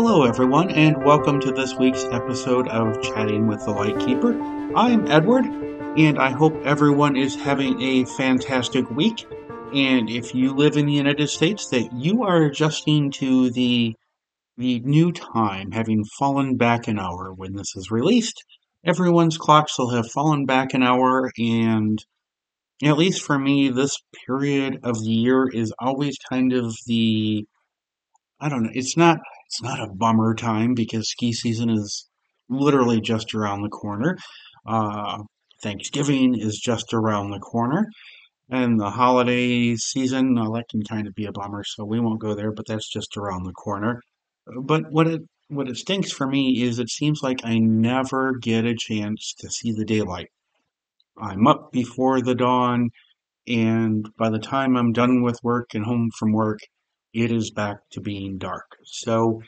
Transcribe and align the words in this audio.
Hello, 0.00 0.22
everyone, 0.22 0.70
and 0.70 1.04
welcome 1.04 1.40
to 1.40 1.50
this 1.50 1.74
week's 1.74 2.04
episode 2.12 2.68
of 2.68 3.02
Chatting 3.02 3.48
with 3.48 3.64
the 3.64 3.72
Lightkeeper. 3.72 4.40
I'm 4.76 5.10
Edward, 5.10 5.44
and 5.44 6.20
I 6.20 6.30
hope 6.30 6.54
everyone 6.64 7.16
is 7.16 7.34
having 7.34 7.82
a 7.82 8.04
fantastic 8.04 8.88
week. 8.92 9.26
And 9.74 10.08
if 10.08 10.36
you 10.36 10.54
live 10.54 10.76
in 10.76 10.86
the 10.86 10.92
United 10.92 11.28
States, 11.30 11.68
that 11.70 11.92
you 11.92 12.22
are 12.22 12.44
adjusting 12.44 13.10
to 13.14 13.50
the 13.50 13.96
the 14.56 14.78
new 14.84 15.10
time, 15.10 15.72
having 15.72 16.04
fallen 16.16 16.56
back 16.56 16.86
an 16.86 17.00
hour 17.00 17.34
when 17.34 17.56
this 17.56 17.74
is 17.74 17.90
released. 17.90 18.40
Everyone's 18.86 19.36
clocks 19.36 19.76
will 19.80 19.90
have 19.90 20.08
fallen 20.12 20.46
back 20.46 20.74
an 20.74 20.84
hour, 20.84 21.32
and 21.36 21.98
at 22.84 22.98
least 22.98 23.24
for 23.24 23.36
me, 23.36 23.68
this 23.68 23.96
period 24.28 24.78
of 24.84 24.94
the 25.00 25.10
year 25.10 25.48
is 25.52 25.72
always 25.80 26.16
kind 26.30 26.52
of 26.52 26.72
the 26.86 27.44
I 28.40 28.48
don't 28.48 28.62
know. 28.62 28.70
It's 28.72 28.96
not 28.96 29.18
it's 29.48 29.62
not 29.62 29.80
a 29.80 29.88
bummer 29.88 30.34
time 30.34 30.74
because 30.74 31.08
ski 31.08 31.32
season 31.32 31.70
is 31.70 32.06
literally 32.50 33.00
just 33.00 33.34
around 33.34 33.62
the 33.62 33.70
corner. 33.70 34.18
Uh, 34.66 35.22
Thanksgiving 35.62 36.38
is 36.38 36.58
just 36.58 36.92
around 36.92 37.30
the 37.30 37.38
corner, 37.38 37.86
and 38.50 38.78
the 38.78 38.90
holiday 38.90 39.74
season 39.76 40.36
uh, 40.36 40.50
that 40.50 40.68
can 40.70 40.82
kind 40.82 41.06
of 41.06 41.14
be 41.14 41.24
a 41.24 41.32
bummer. 41.32 41.64
So 41.64 41.86
we 41.86 41.98
won't 41.98 42.20
go 42.20 42.34
there, 42.34 42.52
but 42.52 42.66
that's 42.66 42.88
just 42.90 43.16
around 43.16 43.44
the 43.44 43.54
corner. 43.54 44.02
But 44.62 44.82
what 44.90 45.06
it 45.06 45.22
what 45.48 45.68
it 45.68 45.78
stinks 45.78 46.12
for 46.12 46.26
me 46.26 46.62
is 46.62 46.78
it 46.78 46.90
seems 46.90 47.22
like 47.22 47.40
I 47.42 47.58
never 47.58 48.34
get 48.34 48.66
a 48.66 48.76
chance 48.78 49.34
to 49.38 49.48
see 49.50 49.72
the 49.72 49.86
daylight. 49.86 50.28
I'm 51.18 51.46
up 51.46 51.72
before 51.72 52.20
the 52.20 52.34
dawn, 52.34 52.90
and 53.46 54.06
by 54.18 54.28
the 54.28 54.38
time 54.38 54.76
I'm 54.76 54.92
done 54.92 55.22
with 55.22 55.40
work 55.42 55.68
and 55.74 55.86
home 55.86 56.10
from 56.18 56.32
work, 56.32 56.58
it 57.14 57.32
is 57.32 57.50
back 57.50 57.78
to 57.92 58.00
being 58.00 58.38
dark. 58.38 58.66
So 58.84 59.42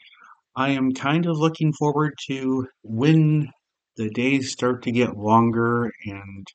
I 0.56 0.70
am 0.70 0.92
kind 0.92 1.27
of 1.27 1.39
looking 1.39 1.72
forward 1.72 2.14
to 2.28 2.66
when 2.83 3.50
the 3.97 4.11
days 4.11 4.53
start 4.53 4.83
to 4.84 4.92
get 4.92 5.16
longer 5.16 5.91
and 6.06 6.47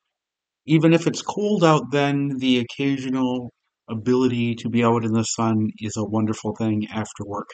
even 0.66 0.94
if 0.94 1.06
it's 1.06 1.22
cold 1.22 1.64
out 1.64 1.92
then 1.92 2.38
the 2.40 2.60
occasional 2.60 3.52
ability 3.90 4.56
to 4.56 4.70
be 4.70 4.84
out 4.84 5.06
in 5.06 5.14
the 5.14 5.24
sun 5.24 5.70
is 5.80 5.96
a 5.96 6.04
wonderful 6.04 6.56
thing 6.56 6.88
after 6.92 7.24
work. 7.26 7.50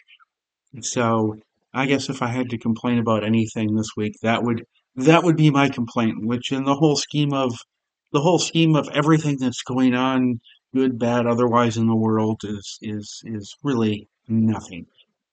So 0.82 1.36
I 1.74 1.86
guess 1.86 2.10
if 2.10 2.22
I 2.22 2.28
had 2.28 2.50
to 2.50 2.58
complain 2.58 3.00
about 3.00 3.24
anything 3.24 3.76
this 3.76 3.92
week, 3.98 4.14
that 4.22 4.44
would 4.44 4.64
that 4.96 5.24
would 5.24 5.38
be 5.38 5.50
my 5.50 5.70
complaint, 5.70 6.26
which 6.26 6.52
in 6.52 6.64
the 6.64 6.76
whole 6.76 6.96
scheme 6.96 7.34
of 7.34 7.54
the 8.12 8.22
whole 8.22 8.40
scheme 8.40 8.76
of 8.76 8.90
everything 8.94 9.38
that's 9.40 9.64
going 9.64 9.94
on, 9.96 10.42
good, 10.74 10.98
bad, 10.98 11.28
otherwise 11.28 11.78
in 11.78 11.88
the 11.88 11.96
world 11.96 12.42
is 12.44 12.78
is 12.82 13.22
is 13.26 13.56
really 13.64 14.08
nothing. 14.28 14.86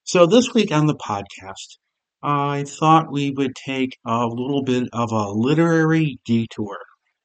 So 0.04 0.26
this 0.26 0.54
week 0.54 0.72
on 0.72 0.86
the 0.86 0.96
podcast, 0.96 1.78
I 2.22 2.64
thought 2.64 3.12
we 3.12 3.30
would 3.30 3.54
take 3.54 3.96
a 4.04 4.26
little 4.26 4.62
bit 4.62 4.88
of 4.92 5.12
a 5.12 5.30
literary 5.30 6.18
detour, 6.24 6.78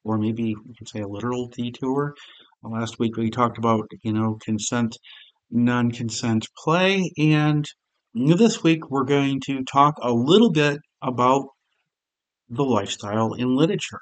or 0.04 0.18
maybe 0.18 0.54
we 0.54 0.74
could 0.76 0.88
say 0.88 1.00
a 1.00 1.08
literal 1.08 1.48
detour. 1.48 2.14
Last 2.62 2.98
week 2.98 3.16
we 3.16 3.30
talked 3.30 3.58
about, 3.58 3.86
you 4.02 4.12
know, 4.12 4.38
consent, 4.42 4.96
non-consent 5.50 6.46
play, 6.62 7.10
and 7.18 7.64
this 8.14 8.62
week 8.62 8.90
we're 8.90 9.04
going 9.04 9.40
to 9.46 9.64
talk 9.64 9.94
a 10.00 10.12
little 10.12 10.50
bit 10.52 10.78
about 11.02 11.46
the 12.48 12.64
lifestyle 12.64 13.34
in 13.34 13.56
literature. 13.56 14.00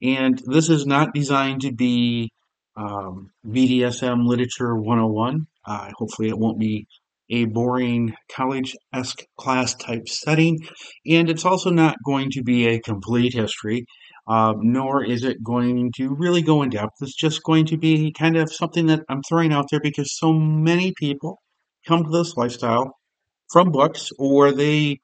And 0.00 0.40
this 0.46 0.68
is 0.68 0.86
not 0.86 1.14
designed 1.14 1.62
to 1.62 1.72
be 1.72 2.30
um, 2.76 3.30
Literature 3.44 4.76
101. 4.76 5.46
Uh, 5.66 5.90
hopefully, 5.96 6.28
it 6.28 6.38
won't 6.38 6.58
be 6.58 6.86
a 7.30 7.46
boring 7.46 8.14
college 8.30 8.74
esque 8.92 9.24
class 9.38 9.74
type 9.74 10.08
setting. 10.08 10.58
And 11.06 11.30
it's 11.30 11.44
also 11.44 11.70
not 11.70 11.96
going 12.04 12.30
to 12.32 12.42
be 12.42 12.66
a 12.66 12.80
complete 12.80 13.32
history, 13.32 13.86
uh, 14.28 14.54
nor 14.58 15.04
is 15.04 15.24
it 15.24 15.42
going 15.42 15.92
to 15.96 16.14
really 16.14 16.42
go 16.42 16.62
in 16.62 16.70
depth. 16.70 16.92
It's 17.00 17.14
just 17.14 17.42
going 17.42 17.66
to 17.66 17.78
be 17.78 18.12
kind 18.12 18.36
of 18.36 18.52
something 18.52 18.86
that 18.86 19.00
I'm 19.08 19.22
throwing 19.22 19.52
out 19.52 19.66
there 19.70 19.80
because 19.80 20.16
so 20.16 20.32
many 20.32 20.92
people 20.96 21.38
come 21.86 22.04
to 22.04 22.10
this 22.10 22.36
lifestyle 22.36 22.94
from 23.50 23.70
books 23.70 24.10
or 24.18 24.52
they 24.52 25.00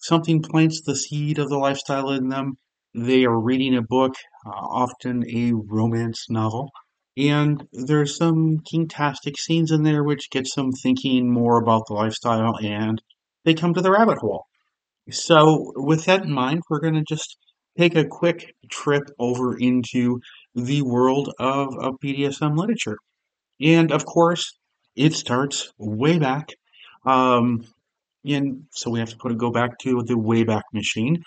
something 0.00 0.42
plants 0.42 0.82
the 0.84 0.94
seed 0.94 1.38
of 1.38 1.48
the 1.48 1.58
lifestyle 1.58 2.10
in 2.10 2.28
them. 2.28 2.54
They 2.94 3.24
are 3.24 3.40
reading 3.40 3.74
a 3.74 3.82
book, 3.82 4.14
often 4.46 5.24
a 5.28 5.52
romance 5.52 6.26
novel, 6.28 6.70
and 7.16 7.66
there's 7.72 8.16
some 8.16 8.60
fantastic 8.70 9.38
scenes 9.38 9.70
in 9.70 9.82
there 9.82 10.02
which 10.02 10.30
get 10.30 10.46
them 10.56 10.72
thinking 10.72 11.32
more 11.32 11.60
about 11.60 11.82
the 11.86 11.94
lifestyle 11.94 12.56
and 12.62 13.00
they 13.44 13.54
come 13.54 13.74
to 13.74 13.82
the 13.82 13.90
rabbit 13.90 14.18
hole. 14.18 14.46
So, 15.10 15.72
with 15.76 16.06
that 16.06 16.24
in 16.24 16.32
mind, 16.32 16.62
we're 16.68 16.80
going 16.80 16.94
to 16.94 17.04
just 17.06 17.36
take 17.78 17.94
a 17.94 18.06
quick 18.06 18.54
trip 18.70 19.02
over 19.18 19.56
into 19.58 20.20
the 20.54 20.82
world 20.82 21.32
of, 21.38 21.68
of 21.78 21.94
BDSM 22.02 22.56
literature. 22.56 22.96
And 23.60 23.92
of 23.92 24.04
course, 24.06 24.56
it 24.96 25.12
starts 25.12 25.72
way 25.78 26.18
back. 26.18 26.48
Um, 27.04 27.66
and 28.24 28.64
so 28.70 28.90
we 28.90 29.00
have 29.00 29.10
to 29.10 29.16
put 29.16 29.32
it 29.32 29.38
go 29.38 29.50
back 29.50 29.78
to 29.80 30.02
the 30.02 30.14
Wayback 30.14 30.62
Machine. 30.72 31.22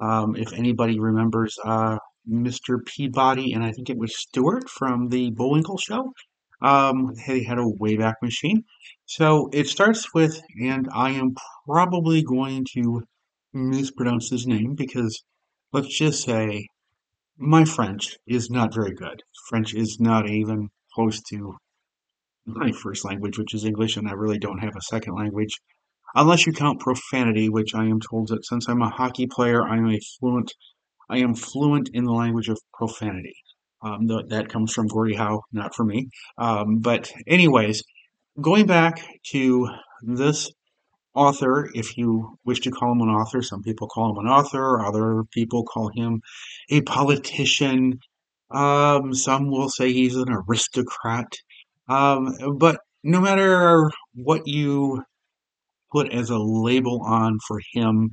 Um, 0.00 0.36
if 0.36 0.52
anybody 0.52 0.98
remembers 0.98 1.56
uh, 1.62 1.98
Mr. 2.28 2.84
Peabody, 2.84 3.52
and 3.52 3.64
I 3.64 3.72
think 3.72 3.88
it 3.88 3.98
was 3.98 4.18
Stewart 4.18 4.68
from 4.68 5.08
the 5.08 5.30
Bullwinkle 5.30 5.78
Show. 5.78 6.12
Um, 6.60 7.14
he 7.26 7.44
had 7.44 7.58
a 7.58 7.62
Wayback 7.80 8.14
Machine. 8.22 8.64
So 9.06 9.48
it 9.52 9.68
starts 9.68 10.12
with, 10.12 10.40
and 10.60 10.88
I 10.92 11.10
am 11.10 11.34
probably 11.66 12.22
going 12.22 12.66
to 12.74 13.02
mispronounce 13.52 14.30
his 14.30 14.46
name 14.46 14.74
because 14.74 15.22
let's 15.72 15.96
just 15.96 16.24
say 16.24 16.66
my 17.38 17.64
French 17.64 18.16
is 18.26 18.50
not 18.50 18.74
very 18.74 18.92
good. 18.92 19.22
French 19.48 19.74
is 19.74 19.98
not 20.00 20.28
even 20.28 20.68
close 20.94 21.22
to 21.30 21.56
my 22.44 22.72
first 22.72 23.04
language, 23.04 23.38
which 23.38 23.54
is 23.54 23.64
English, 23.64 23.96
and 23.96 24.08
I 24.08 24.12
really 24.12 24.38
don't 24.38 24.58
have 24.58 24.76
a 24.76 24.82
second 24.82 25.14
language. 25.14 25.60
Unless 26.14 26.46
you 26.46 26.52
count 26.52 26.80
profanity, 26.80 27.48
which 27.48 27.74
I 27.74 27.84
am 27.84 28.00
told 28.00 28.28
that 28.28 28.44
since 28.44 28.68
I'm 28.68 28.82
a 28.82 28.90
hockey 28.90 29.26
player, 29.26 29.62
I'm 29.62 29.88
a 29.88 30.00
fluent 30.18 30.52
I 31.08 31.18
am 31.18 31.34
fluent 31.34 31.90
in 31.92 32.04
the 32.04 32.12
language 32.12 32.48
of 32.48 32.58
profanity. 32.74 33.34
Um, 33.80 34.06
that 34.06 34.48
comes 34.48 34.72
from 34.72 34.88
Gordie 34.88 35.14
Howe, 35.14 35.42
not 35.52 35.74
from 35.74 35.88
me. 35.88 36.08
Um, 36.36 36.78
but, 36.80 37.12
anyways, 37.26 37.82
going 38.40 38.66
back 38.66 39.00
to 39.30 39.68
this 40.02 40.50
author, 41.14 41.70
if 41.74 41.96
you 41.96 42.38
wish 42.44 42.60
to 42.60 42.70
call 42.70 42.92
him 42.92 43.00
an 43.02 43.08
author, 43.08 43.42
some 43.42 43.62
people 43.62 43.88
call 43.88 44.10
him 44.10 44.26
an 44.26 44.30
author, 44.30 44.84
other 44.84 45.22
people 45.32 45.64
call 45.64 45.90
him 45.94 46.20
a 46.70 46.80
politician. 46.82 47.98
Um, 48.50 49.14
some 49.14 49.50
will 49.50 49.68
say 49.68 49.92
he's 49.92 50.16
an 50.16 50.28
aristocrat. 50.30 51.32
Um, 51.88 52.34
but 52.58 52.80
no 53.02 53.20
matter 53.20 53.90
what 54.14 54.42
you 54.46 55.02
put 55.92 56.12
as 56.12 56.30
a 56.30 56.38
label 56.38 57.02
on 57.04 57.38
for 57.46 57.60
him, 57.72 58.10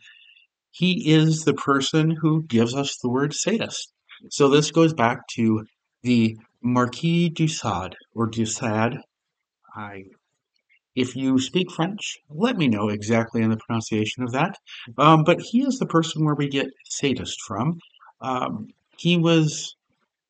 he 0.75 1.09
is 1.09 1.45
the 1.45 1.53
person 1.53 2.17
who 2.21 2.43
gives 2.43 2.75
us 2.75 2.97
the 2.97 3.09
word 3.09 3.33
sadist. 3.33 3.93
So 4.29 4.49
this 4.49 4.71
goes 4.71 4.93
back 4.93 5.19
to 5.35 5.63
the 6.03 6.35
Marquis 6.61 7.29
du 7.29 7.47
Sade 7.47 7.95
or 8.13 8.27
du 8.27 8.45
Sade. 8.45 8.99
I, 9.73 10.03
if 10.93 11.15
you 11.15 11.39
speak 11.39 11.71
French, 11.71 12.17
let 12.29 12.57
me 12.57 12.67
know 12.67 12.89
exactly 12.89 13.41
in 13.41 13.51
the 13.51 13.57
pronunciation 13.65 14.23
of 14.23 14.33
that. 14.33 14.57
Um, 14.97 15.23
but 15.23 15.39
he 15.39 15.61
is 15.61 15.79
the 15.79 15.85
person 15.85 16.25
where 16.25 16.35
we 16.35 16.49
get 16.49 16.67
sadist 16.83 17.37
from. 17.47 17.79
Um, 18.19 18.67
he 18.97 19.15
was 19.15 19.75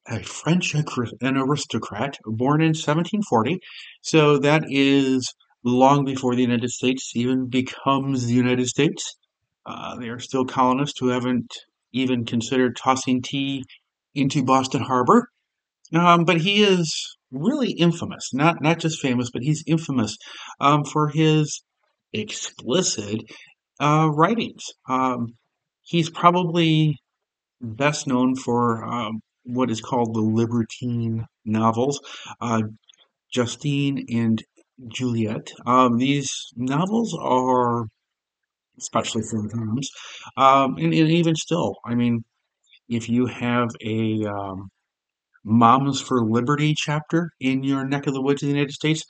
a 0.08 0.22
French 0.22 0.76
an 0.76 1.38
aristocrat 1.38 2.18
born 2.24 2.62
in 2.62 2.76
1740. 2.76 3.60
So 4.04 4.38
that 4.38 4.66
is 4.70 5.34
long 5.64 6.06
before 6.06 6.36
the 6.36 6.44
United 6.44 6.70
States 6.70 7.14
even 7.16 7.48
becomes 7.48 8.28
the 8.28 8.36
United 8.36 8.68
States. 8.68 9.16
Uh, 9.66 9.96
they 9.98 10.10
are 10.10 10.20
still 10.20 10.46
colonists 10.46 11.00
who 11.00 11.10
haven't 11.10 11.52
even 11.94 12.26
considered 12.26 12.76
tossing 12.76 13.22
tea 13.22 13.64
into 14.14 14.44
Boston 14.44 14.82
Harbor. 14.82 15.28
Um, 15.94 16.26
but 16.26 16.42
he 16.42 16.64
is 16.64 17.16
really 17.32 17.72
infamous, 17.72 18.34
not 18.34 18.62
not 18.62 18.80
just 18.80 19.02
famous, 19.02 19.30
but 19.32 19.44
he's 19.44 19.64
infamous 19.68 20.18
um, 20.60 20.84
for 20.84 21.10
his 21.10 21.62
explicit 22.14 23.22
uh, 23.80 24.10
writings. 24.12 24.64
Um, 24.90 25.36
he's 25.84 26.10
probably 26.10 26.98
best 27.62 28.08
known 28.08 28.36
for 28.36 28.84
um, 28.86 29.22
what 29.44 29.70
is 29.70 29.82
called 29.82 30.14
the 30.14 30.22
libertine 30.22 31.26
novels, 31.46 32.00
uh, 32.42 32.64
Justine 33.32 34.06
and 34.10 34.44
Juliette. 34.88 35.52
Um, 35.66 35.98
these 35.98 36.32
novels 36.56 37.16
are 37.20 37.86
especially 38.80 39.24
for 39.24 39.42
the 39.42 39.50
times. 39.50 39.90
Um, 40.38 40.76
and, 40.78 40.94
and, 40.94 41.12
even 41.12 41.36
still, 41.36 41.76
I 41.86 41.96
mean, 41.96 42.24
if 42.90 43.10
you 43.10 43.26
have 43.28 43.70
a 43.84 44.26
um, 44.26 44.70
Moms 45.44 46.02
for 46.02 46.26
Liberty 46.26 46.74
chapter 46.76 47.32
in 47.40 47.64
your 47.64 47.88
neck 47.88 48.08
of 48.08 48.14
the 48.14 48.22
woods 48.22 48.42
in 48.42 48.50
the 48.50 48.56
United 48.56 48.74
States, 48.74 49.04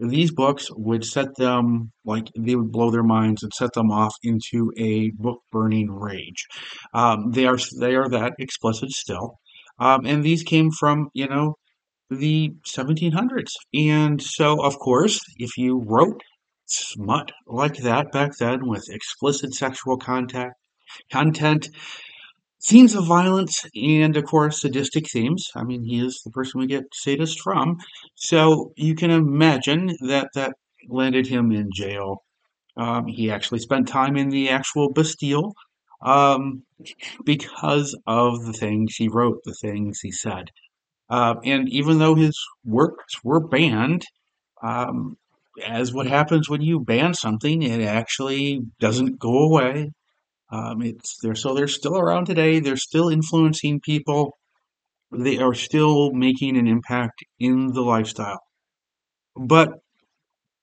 these 0.00 0.30
books 0.32 0.68
would 0.70 1.04
set 1.04 1.28
them 1.36 1.92
like 2.04 2.28
they 2.38 2.56
would 2.56 2.72
blow 2.72 2.90
their 2.90 3.02
minds 3.02 3.42
and 3.42 3.52
set 3.52 3.72
them 3.74 3.90
off 3.90 4.14
into 4.22 4.72
a 4.78 5.10
book 5.10 5.40
burning 5.52 5.90
rage. 5.90 6.46
Um, 6.94 7.32
they 7.32 7.46
are 7.46 7.58
they 7.78 7.94
are 7.96 8.08
that 8.08 8.32
explicit 8.38 8.90
still, 8.90 9.38
um, 9.78 10.06
and 10.06 10.22
these 10.24 10.42
came 10.42 10.70
from 10.70 11.08
you 11.12 11.28
know 11.28 11.56
the 12.08 12.52
1700s, 12.66 13.52
and 13.74 14.22
so 14.22 14.64
of 14.64 14.78
course 14.78 15.20
if 15.36 15.50
you 15.58 15.82
wrote 15.86 16.22
smut 16.72 17.32
like 17.46 17.76
that 17.78 18.12
back 18.12 18.32
then 18.38 18.66
with 18.66 18.88
explicit 18.90 19.54
sexual 19.54 19.96
contact 19.96 20.54
content 21.10 21.68
scenes 22.58 22.94
of 22.94 23.06
violence 23.06 23.64
and 23.74 24.16
of 24.16 24.24
course 24.24 24.60
sadistic 24.60 25.10
themes. 25.10 25.48
I 25.56 25.64
mean 25.64 25.82
he 25.82 26.04
is 26.04 26.20
the 26.24 26.30
person 26.30 26.60
we 26.60 26.66
get 26.66 26.84
sadist 26.92 27.40
from. 27.40 27.78
So 28.14 28.72
you 28.76 28.94
can 28.94 29.10
imagine 29.10 29.88
that 30.00 30.28
that 30.34 30.52
landed 30.88 31.26
him 31.26 31.50
in 31.52 31.70
jail. 31.74 32.22
Um, 32.76 33.06
he 33.06 33.30
actually 33.30 33.60
spent 33.60 33.88
time 33.88 34.16
in 34.16 34.28
the 34.28 34.50
actual 34.50 34.92
bastille 34.92 35.52
um, 36.02 36.62
because 37.24 37.98
of 38.06 38.44
the 38.44 38.52
things 38.52 38.94
he 38.96 39.08
wrote 39.08 39.40
the 39.44 39.54
things 39.60 40.00
he 40.00 40.12
said. 40.12 40.50
Uh, 41.08 41.34
and 41.44 41.68
even 41.68 41.98
though 41.98 42.14
his 42.14 42.38
works 42.64 43.24
were 43.24 43.40
banned 43.40 44.04
um, 44.62 45.16
as 45.62 45.92
what 45.92 46.06
happens 46.06 46.48
when 46.48 46.60
you 46.60 46.80
ban 46.80 47.14
something 47.14 47.62
it 47.62 47.80
actually 47.82 48.60
doesn't 48.78 49.18
go 49.18 49.38
away 49.38 49.90
um, 50.52 50.82
it's 50.82 51.18
they're 51.22 51.34
so 51.34 51.54
they're 51.54 51.68
still 51.68 51.96
around 51.96 52.26
today. 52.26 52.58
They're 52.60 52.76
still 52.76 53.08
influencing 53.08 53.80
people. 53.80 54.36
They 55.12 55.38
are 55.38 55.54
still 55.54 56.12
making 56.12 56.56
an 56.56 56.66
impact 56.66 57.24
in 57.38 57.68
the 57.68 57.82
lifestyle. 57.82 58.40
But 59.36 59.70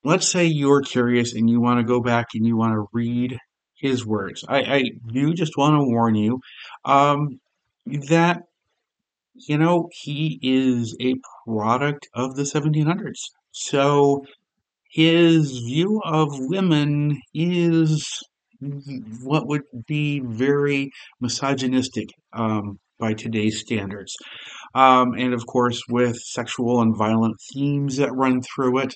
let's 0.04 0.28
say 0.28 0.46
you're 0.46 0.82
curious 0.82 1.34
and 1.34 1.48
you 1.48 1.60
want 1.60 1.80
to 1.80 1.84
go 1.84 2.00
back 2.00 2.28
and 2.34 2.46
you 2.46 2.56
want 2.56 2.74
to 2.74 2.86
read 2.92 3.38
his 3.76 4.04
words. 4.04 4.44
I, 4.48 4.58
I 4.58 4.82
do 5.12 5.32
just 5.34 5.56
want 5.56 5.74
to 5.74 5.84
warn 5.84 6.14
you 6.14 6.40
um, 6.84 7.40
that 7.86 8.42
you 9.34 9.56
know 9.56 9.88
he 9.92 10.38
is 10.42 10.96
a 11.00 11.14
product 11.46 12.08
of 12.14 12.36
the 12.36 12.42
1700s. 12.42 13.30
So 13.52 14.24
his 14.88 15.50
view 15.58 16.00
of 16.04 16.28
women 16.32 17.20
is 17.34 18.08
what 19.22 19.46
would 19.46 19.62
be 19.86 20.20
very 20.20 20.90
misogynistic 21.20 22.08
um, 22.32 22.78
by 22.98 23.12
today's 23.14 23.60
standards. 23.60 24.16
Um, 24.74 25.14
and 25.14 25.32
of 25.32 25.46
course, 25.46 25.82
with 25.88 26.16
sexual 26.16 26.80
and 26.80 26.96
violent 26.96 27.36
themes 27.52 27.96
that 27.96 28.12
run 28.12 28.42
through 28.42 28.78
it, 28.78 28.94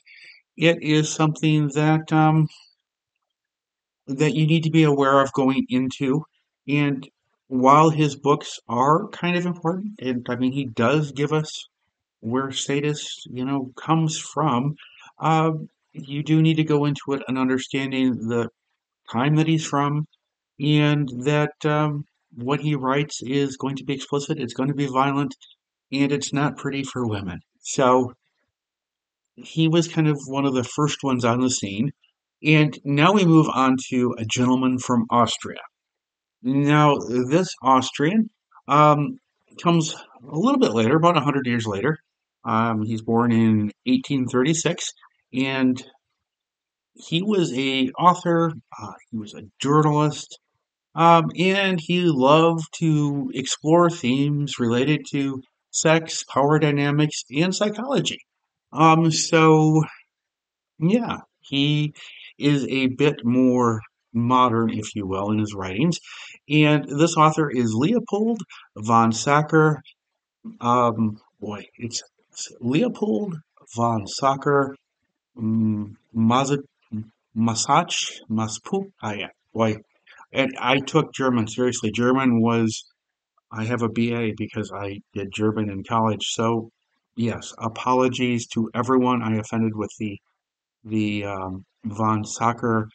it 0.56 0.82
is 0.82 1.10
something 1.10 1.68
that 1.74 2.12
um, 2.12 2.48
that 4.06 4.34
you 4.34 4.46
need 4.46 4.64
to 4.64 4.70
be 4.70 4.82
aware 4.82 5.20
of 5.20 5.32
going 5.32 5.64
into. 5.68 6.24
And 6.68 7.08
while 7.48 7.90
his 7.90 8.16
books 8.16 8.58
are 8.68 9.08
kind 9.08 9.36
of 9.36 9.46
important, 9.46 10.00
and 10.00 10.26
I 10.28 10.36
mean, 10.36 10.52
he 10.52 10.66
does 10.66 11.12
give 11.12 11.32
us 11.32 11.68
where 12.20 12.50
sadist, 12.50 13.26
you 13.30 13.44
know, 13.44 13.72
comes 13.76 14.18
from. 14.18 14.74
Uh, 15.18 15.52
you 15.92 16.22
do 16.22 16.42
need 16.42 16.56
to 16.56 16.64
go 16.64 16.84
into 16.84 17.12
it 17.12 17.22
and 17.28 17.38
understanding 17.38 18.28
the 18.28 18.48
time 19.10 19.36
that 19.36 19.46
he's 19.46 19.66
from, 19.66 20.06
and 20.58 21.08
that 21.24 21.52
um, 21.64 22.04
what 22.34 22.60
he 22.60 22.74
writes 22.74 23.20
is 23.22 23.56
going 23.56 23.76
to 23.76 23.84
be 23.84 23.94
explicit, 23.94 24.38
it's 24.38 24.54
going 24.54 24.68
to 24.68 24.74
be 24.74 24.86
violent, 24.86 25.34
and 25.90 26.12
it's 26.12 26.32
not 26.32 26.56
pretty 26.56 26.82
for 26.82 27.06
women. 27.06 27.40
So 27.60 28.14
he 29.36 29.68
was 29.68 29.88
kind 29.88 30.08
of 30.08 30.18
one 30.26 30.44
of 30.44 30.54
the 30.54 30.64
first 30.64 30.98
ones 31.02 31.24
on 31.24 31.40
the 31.40 31.50
scene. 31.50 31.92
And 32.44 32.76
now 32.84 33.12
we 33.12 33.24
move 33.24 33.46
on 33.52 33.76
to 33.90 34.14
a 34.18 34.24
gentleman 34.24 34.78
from 34.78 35.06
Austria. 35.10 35.60
Now, 36.42 36.96
this 36.96 37.48
Austrian 37.62 38.30
um, 38.66 39.18
comes 39.62 39.94
a 39.94 40.36
little 40.36 40.58
bit 40.58 40.72
later, 40.72 40.96
about 40.96 41.14
100 41.14 41.46
years 41.46 41.66
later. 41.66 41.98
Um, 42.44 42.82
he's 42.82 43.02
born 43.02 43.30
in 43.30 43.70
1836, 43.86 44.92
and 45.32 45.82
he 46.94 47.22
was 47.22 47.52
a 47.56 47.90
author, 47.98 48.52
uh, 48.80 48.92
he 49.10 49.16
was 49.16 49.34
a 49.34 49.42
journalist, 49.60 50.38
um, 50.94 51.30
and 51.38 51.80
he 51.80 52.02
loved 52.04 52.64
to 52.78 53.30
explore 53.34 53.88
themes 53.88 54.58
related 54.58 55.06
to 55.12 55.42
sex, 55.70 56.22
power 56.24 56.58
dynamics, 56.58 57.24
and 57.34 57.54
psychology. 57.54 58.18
Um, 58.72 59.10
so 59.10 59.82
yeah, 60.78 61.18
he 61.40 61.94
is 62.38 62.66
a 62.68 62.88
bit 62.88 63.24
more 63.24 63.80
modern, 64.12 64.70
if 64.70 64.94
you 64.94 65.06
will, 65.06 65.30
in 65.30 65.38
his 65.38 65.54
writings. 65.54 65.98
And 66.48 66.84
this 66.88 67.16
author 67.16 67.50
is 67.50 67.74
Leopold 67.74 68.40
von 68.76 69.12
Sacher. 69.12 69.82
Um, 70.60 71.18
boy, 71.40 71.64
it's, 71.76 72.02
Leopold 72.60 73.36
von 73.74 74.06
Sacher 74.06 74.74
um, 75.38 75.96
Massach, 76.14 76.60
Maspu. 78.30 78.92
Ah, 79.02 79.12
yeah, 79.12 79.28
boy. 79.52 79.76
And 80.32 80.54
I 80.58 80.78
took 80.78 81.12
German 81.12 81.46
seriously. 81.46 81.90
German 81.90 82.40
was, 82.40 82.84
I 83.50 83.64
have 83.64 83.82
a 83.82 83.88
BA 83.88 84.32
because 84.36 84.72
I 84.74 85.00
did 85.14 85.32
German 85.32 85.68
in 85.70 85.84
college. 85.84 86.24
So, 86.30 86.70
yes, 87.16 87.52
apologies 87.58 88.46
to 88.48 88.70
everyone 88.74 89.22
I 89.22 89.36
offended 89.36 89.76
with 89.76 89.90
the 89.98 90.18
the 90.84 91.24
um, 91.26 91.64
von 91.84 92.24
Sacher 92.24 92.88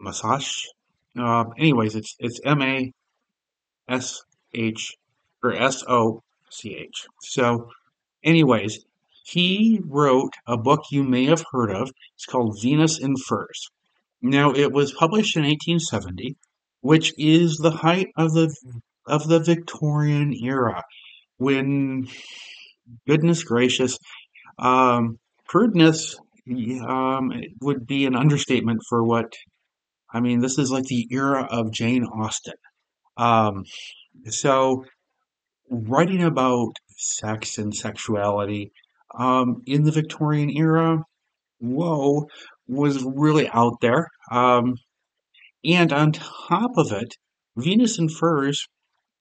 Massage. 0.00 0.50
Uh, 1.18 1.44
anyways, 1.58 1.94
it's 1.94 2.14
it's 2.18 2.40
M 2.44 2.62
A 2.62 2.92
S 3.88 4.22
H 4.54 4.94
or 5.42 5.52
S 5.54 5.84
O 5.88 6.22
C 6.50 6.76
H. 6.76 7.06
So, 7.22 7.68
anyways, 8.22 8.84
he 9.24 9.80
wrote 9.82 10.34
a 10.46 10.58
book 10.58 10.82
you 10.90 11.02
may 11.02 11.24
have 11.24 11.44
heard 11.50 11.70
of. 11.70 11.90
It's 12.14 12.26
called 12.26 12.58
Venus 12.60 13.00
in 13.00 13.16
Furs. 13.16 13.68
Now, 14.20 14.52
it 14.52 14.70
was 14.70 14.92
published 14.92 15.36
in 15.36 15.44
1870, 15.44 16.36
which 16.82 17.12
is 17.16 17.56
the 17.56 17.70
height 17.70 18.08
of 18.16 18.34
the 18.34 18.54
of 19.06 19.28
the 19.28 19.40
Victorian 19.40 20.34
era, 20.34 20.82
when 21.38 22.06
goodness 23.06 23.44
gracious, 23.44 23.98
um, 24.58 25.18
prudeness 25.46 26.16
um, 26.86 27.32
would 27.60 27.86
be 27.86 28.04
an 28.04 28.14
understatement 28.14 28.80
for 28.88 29.02
what 29.02 29.32
I 30.12 30.20
mean. 30.20 30.40
This 30.40 30.58
is 30.58 30.70
like 30.70 30.84
the 30.84 31.08
era 31.10 31.46
of 31.50 31.72
Jane 31.72 32.04
Austen. 32.04 32.54
Um, 33.16 33.64
so, 34.28 34.84
writing 35.70 36.22
about 36.22 36.74
sex 36.96 37.56
and 37.56 37.74
sexuality 37.74 38.72
um, 39.18 39.62
in 39.66 39.84
the 39.84 39.92
Victorian 39.92 40.50
era, 40.50 40.98
whoa, 41.60 42.26
was 42.66 43.04
really 43.04 43.48
out 43.48 43.80
there. 43.80 44.08
Um, 44.30 44.74
and 45.64 45.92
on 45.92 46.12
top 46.12 46.72
of 46.76 46.92
it, 46.92 47.14
Venus 47.56 47.98
in 47.98 48.08
Furs 48.08 48.66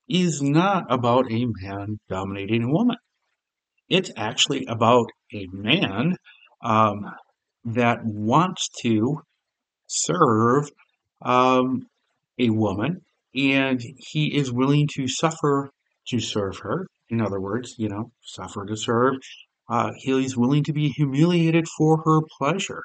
is 0.09 0.41
not 0.41 0.85
about 0.89 1.31
a 1.31 1.45
man 1.61 1.99
dominating 2.09 2.63
a 2.63 2.71
woman. 2.71 2.97
It's 3.89 4.11
actually 4.17 4.65
about 4.67 5.07
a 5.33 5.45
man 5.51 6.15
um, 6.63 7.05
that 7.65 7.99
wants 8.03 8.69
to 8.81 9.21
serve 9.87 10.69
um, 11.21 11.83
a 12.39 12.49
woman 12.49 13.01
and 13.35 13.81
he 13.97 14.35
is 14.35 14.51
willing 14.51 14.87
to 14.95 15.07
suffer 15.07 15.71
to 16.07 16.19
serve 16.19 16.59
her. 16.59 16.87
In 17.09 17.21
other 17.21 17.39
words, 17.39 17.75
you 17.77 17.89
know, 17.89 18.11
suffer 18.21 18.65
to 18.65 18.75
serve. 18.75 19.15
Uh, 19.69 19.91
he's 19.97 20.37
willing 20.37 20.63
to 20.63 20.73
be 20.73 20.89
humiliated 20.89 21.67
for 21.77 22.01
her 22.05 22.21
pleasure. 22.37 22.83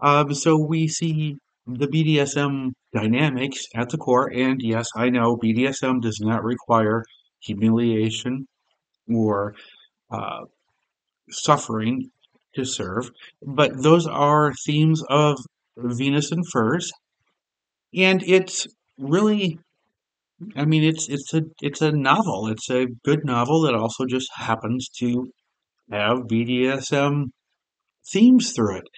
Um, 0.00 0.34
so 0.34 0.58
we 0.58 0.88
see 0.88 1.36
the 1.66 1.88
BDSM 1.88 2.72
dynamics 2.94 3.66
at 3.74 3.90
the 3.90 3.98
core, 3.98 4.32
and 4.32 4.60
yes, 4.62 4.88
I 4.96 5.10
know 5.10 5.36
BDSM 5.36 6.00
does 6.00 6.20
not 6.20 6.44
require 6.44 7.04
humiliation 7.40 8.46
or 9.08 9.54
uh, 10.10 10.44
suffering 11.30 12.10
to 12.54 12.64
serve, 12.64 13.10
but 13.42 13.82
those 13.82 14.06
are 14.06 14.52
themes 14.66 15.02
of 15.08 15.38
Venus 15.76 16.32
in 16.32 16.42
Furs, 16.44 16.90
and 17.94 18.22
it's 18.22 18.66
really, 18.98 19.58
I 20.56 20.64
mean, 20.66 20.84
it's 20.84 21.08
it's 21.08 21.34
a 21.34 21.42
it's 21.62 21.82
a 21.82 21.92
novel. 21.92 22.48
It's 22.48 22.70
a 22.70 22.86
good 23.04 23.24
novel 23.24 23.62
that 23.62 23.74
also 23.74 24.06
just 24.06 24.30
happens 24.36 24.88
to 25.00 25.30
have 25.90 26.26
BDSM 26.26 27.26
themes 28.12 28.52
through 28.52 28.78
it. 28.78 28.88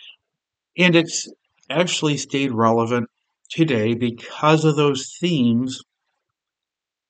And 0.76 0.95
it's 0.95 1.28
actually 1.71 2.16
stayed 2.16 2.52
relevant 2.52 3.09
today 3.50 3.95
because 3.95 4.64
of 4.64 4.76
those 4.76 5.12
themes 5.21 5.80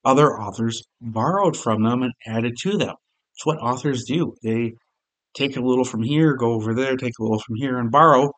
other 0.04 0.40
authors 0.40 0.82
borrowed 1.00 1.56
from 1.56 1.82
them 1.82 2.02
and 2.02 2.12
added 2.26 2.56
to 2.62 2.78
them. 2.78 2.94
It's 3.34 3.44
what 3.44 3.58
authors 3.58 4.04
do. 4.04 4.34
They 4.42 4.72
take 5.34 5.56
a 5.56 5.60
little 5.60 5.84
from 5.84 6.02
here, 6.02 6.34
go 6.34 6.52
over 6.52 6.74
there, 6.74 6.96
take 6.96 7.18
a 7.18 7.22
little 7.22 7.40
from 7.40 7.56
here, 7.56 7.78
and 7.78 7.90
borrow. 7.90 8.32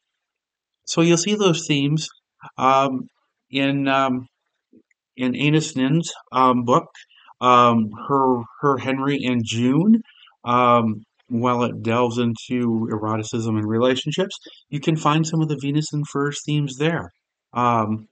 So 0.87 1.01
you'll 1.01 1.17
see 1.17 1.35
those 1.35 1.67
themes 1.67 2.09
um, 2.59 3.09
in 3.51 3.87
um, 3.89 4.27
in 5.17 5.33
Anaïs 5.33 5.77
Nin's 5.77 6.13
um, 6.33 6.65
book, 6.65 6.89
um, 7.41 7.91
her 8.09 8.43
her 8.61 8.79
Henry 8.79 9.23
and 9.25 9.43
June. 9.45 10.03
Um, 10.45 11.05
while 11.31 11.63
it 11.63 11.83
delves 11.83 12.19
into 12.19 12.89
eroticism 12.91 13.57
and 13.57 13.69
relationships, 13.69 14.37
you 14.69 14.81
can 14.81 14.97
find 14.97 15.27
some 15.27 15.41
of 15.41 15.49
the 15.49 15.59
Venus 15.61 15.93
and 15.93 16.07
Furs 16.09 16.41
themes 16.45 16.77
there. 16.77 17.13
Um, 17.53 18.09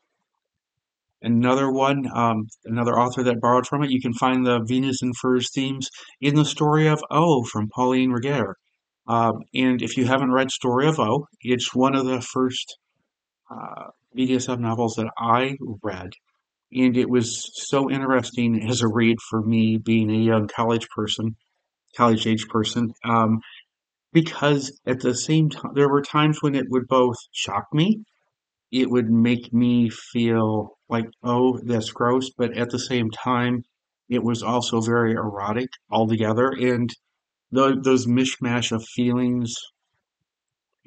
another 1.20 1.70
one, 1.70 2.08
um, 2.14 2.46
another 2.64 2.96
author 2.96 3.24
that 3.24 3.40
borrowed 3.40 3.66
from 3.66 3.82
it, 3.82 3.90
you 3.90 4.00
can 4.00 4.12
find 4.12 4.46
the 4.46 4.60
Venus 4.64 5.02
and 5.02 5.16
Furs 5.16 5.50
themes 5.52 5.88
in 6.20 6.36
the 6.36 6.44
story 6.44 6.86
of 6.86 7.02
O 7.10 7.42
from 7.42 7.68
Pauline 7.74 8.12
Réage. 8.12 8.54
Um, 9.08 9.42
and 9.52 9.82
if 9.82 9.96
you 9.96 10.06
haven't 10.06 10.32
read 10.32 10.50
Story 10.50 10.86
of 10.86 11.00
O, 11.00 11.26
it's 11.40 11.74
one 11.74 11.96
of 11.96 12.06
the 12.06 12.20
first 12.20 12.78
uh, 13.50 13.86
BDSM 14.16 14.60
novels 14.60 14.94
that 14.94 15.10
I 15.18 15.56
read. 15.82 16.10
And 16.70 16.96
it 16.96 17.08
was 17.08 17.50
so 17.68 17.90
interesting 17.90 18.68
as 18.68 18.82
a 18.82 18.88
read 18.88 19.16
for 19.28 19.42
me, 19.42 19.78
being 19.78 20.10
a 20.10 20.18
young 20.18 20.46
college 20.46 20.86
person, 20.94 21.36
college 21.98 22.26
age 22.26 22.48
person, 22.48 22.92
um, 23.04 23.40
because 24.12 24.80
at 24.86 25.00
the 25.00 25.14
same 25.14 25.50
time, 25.50 25.72
there 25.74 25.88
were 25.88 26.02
times 26.02 26.38
when 26.40 26.54
it 26.54 26.66
would 26.70 26.88
both 26.88 27.16
shock 27.32 27.66
me, 27.72 28.02
it 28.72 28.90
would 28.90 29.10
make 29.10 29.52
me 29.52 29.90
feel 29.90 30.78
like, 30.88 31.06
oh, 31.22 31.58
that's 31.64 31.90
gross, 31.90 32.30
but 32.30 32.56
at 32.56 32.70
the 32.70 32.78
same 32.78 33.10
time, 33.10 33.62
it 34.08 34.22
was 34.22 34.42
also 34.42 34.80
very 34.80 35.12
erotic 35.12 35.68
altogether. 35.90 36.48
And 36.48 36.88
the, 37.50 37.78
those 37.82 38.06
mishmash 38.06 38.72
of 38.72 38.82
feelings 38.84 39.54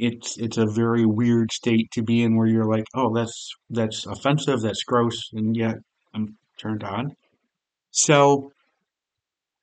it's 0.02 0.36
it's 0.38 0.58
a 0.58 0.66
very 0.66 1.06
weird 1.06 1.52
state 1.52 1.92
to 1.92 2.02
be 2.02 2.24
in 2.24 2.36
where 2.36 2.48
you're 2.48 2.66
like, 2.66 2.86
oh, 2.96 3.14
that's 3.14 3.52
that's 3.70 4.08
offensive, 4.08 4.62
that's 4.62 4.84
gross, 4.84 5.30
and 5.34 5.56
yet 5.56 5.76
I'm 6.14 6.38
turned 6.60 6.84
on. 6.84 7.12
So 7.92 8.52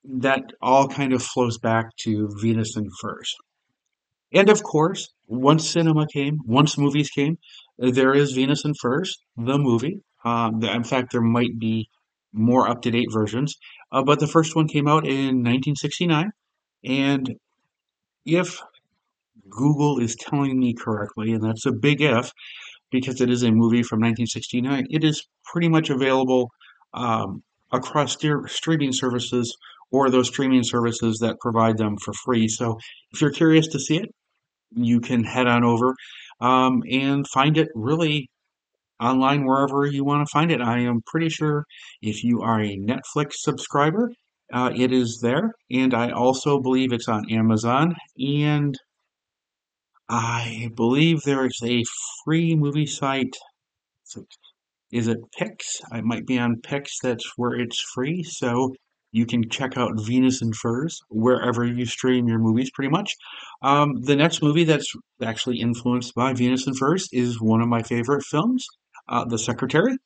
that 0.08 0.52
all 0.62 0.88
kind 0.88 1.12
of 1.12 1.22
flows 1.22 1.58
back 1.58 1.94
to 2.04 2.28
Venus 2.40 2.76
and 2.76 2.88
Furs. 3.00 3.34
And 4.32 4.48
of 4.48 4.62
course, 4.62 5.08
once 5.26 5.68
cinema 5.68 6.06
came, 6.12 6.38
once 6.46 6.78
movies 6.78 7.10
came, 7.10 7.38
there 7.78 8.14
is 8.14 8.32
Venus 8.32 8.64
and 8.64 8.74
Furs, 8.80 9.18
the 9.36 9.58
movie. 9.58 10.00
Um, 10.24 10.62
in 10.62 10.84
fact, 10.84 11.12
there 11.12 11.20
might 11.20 11.58
be 11.58 11.88
more 12.32 12.68
up 12.68 12.82
to 12.82 12.90
date 12.90 13.08
versions. 13.12 13.54
Uh, 13.92 14.02
but 14.02 14.20
the 14.20 14.26
first 14.26 14.56
one 14.56 14.68
came 14.68 14.88
out 14.88 15.06
in 15.06 15.42
1969. 15.44 16.30
And 16.84 17.34
if 18.24 18.60
Google 19.48 19.98
is 19.98 20.16
telling 20.16 20.58
me 20.58 20.74
correctly, 20.74 21.32
and 21.32 21.42
that's 21.42 21.66
a 21.66 21.72
big 21.72 22.00
if 22.00 22.32
because 22.90 23.20
it 23.20 23.30
is 23.30 23.42
a 23.42 23.50
movie 23.50 23.82
from 23.82 24.00
1969, 24.00 24.86
it 24.90 25.04
is 25.04 25.26
pretty 25.44 25.68
much 25.68 25.90
available 25.90 26.50
um, 26.94 27.42
across 27.70 28.16
streaming 28.46 28.92
services 28.92 29.54
or 29.90 30.10
those 30.10 30.28
streaming 30.28 30.62
services 30.62 31.18
that 31.20 31.40
provide 31.40 31.78
them 31.78 31.96
for 32.04 32.12
free. 32.24 32.48
So 32.48 32.78
if 33.12 33.20
you're 33.20 33.30
curious 33.30 33.66
to 33.68 33.78
see 33.78 33.98
it, 33.98 34.10
you 34.70 35.00
can 35.00 35.24
head 35.24 35.46
on 35.46 35.64
over 35.64 35.94
um, 36.40 36.82
and 36.90 37.26
find 37.28 37.56
it 37.56 37.68
really 37.74 38.28
online 39.00 39.44
wherever 39.44 39.86
you 39.86 40.04
want 40.04 40.26
to 40.26 40.30
find 40.32 40.50
it. 40.50 40.60
I 40.60 40.80
am 40.80 41.00
pretty 41.06 41.28
sure 41.28 41.64
if 42.02 42.22
you 42.24 42.42
are 42.42 42.60
a 42.60 42.76
Netflix 42.76 43.34
subscriber, 43.34 44.10
uh, 44.52 44.70
it 44.74 44.92
is 44.92 45.20
there. 45.22 45.52
And 45.70 45.94
I 45.94 46.10
also 46.10 46.60
believe 46.60 46.92
it's 46.92 47.08
on 47.08 47.30
Amazon 47.30 47.94
and 48.18 48.74
I 50.08 50.70
believe 50.74 51.22
there 51.22 51.46
is 51.46 51.60
a 51.62 51.82
free 52.24 52.56
movie 52.56 52.86
site. 52.86 53.36
Is 54.90 55.06
it 55.06 55.18
Pix? 55.38 55.82
I 55.92 56.00
might 56.00 56.26
be 56.26 56.38
on 56.38 56.62
Pix. 56.62 56.98
That's 57.02 57.32
where 57.36 57.52
it's 57.52 57.80
free. 57.94 58.22
So 58.22 58.74
you 59.10 59.26
can 59.26 59.48
check 59.48 59.76
out 59.76 59.92
Venus 59.96 60.42
and 60.42 60.54
Furs 60.54 60.98
wherever 61.08 61.64
you 61.64 61.86
stream 61.86 62.28
your 62.28 62.38
movies, 62.38 62.70
pretty 62.74 62.90
much. 62.90 63.14
Um, 63.62 64.02
the 64.02 64.16
next 64.16 64.42
movie 64.42 64.64
that's 64.64 64.92
actually 65.22 65.60
influenced 65.60 66.14
by 66.14 66.34
Venus 66.34 66.66
and 66.66 66.76
Furs 66.76 67.08
is 67.12 67.40
one 67.40 67.60
of 67.60 67.68
my 67.68 67.82
favorite 67.82 68.24
films, 68.24 68.66
uh, 69.08 69.24
The 69.24 69.38
Secretary. 69.38 69.96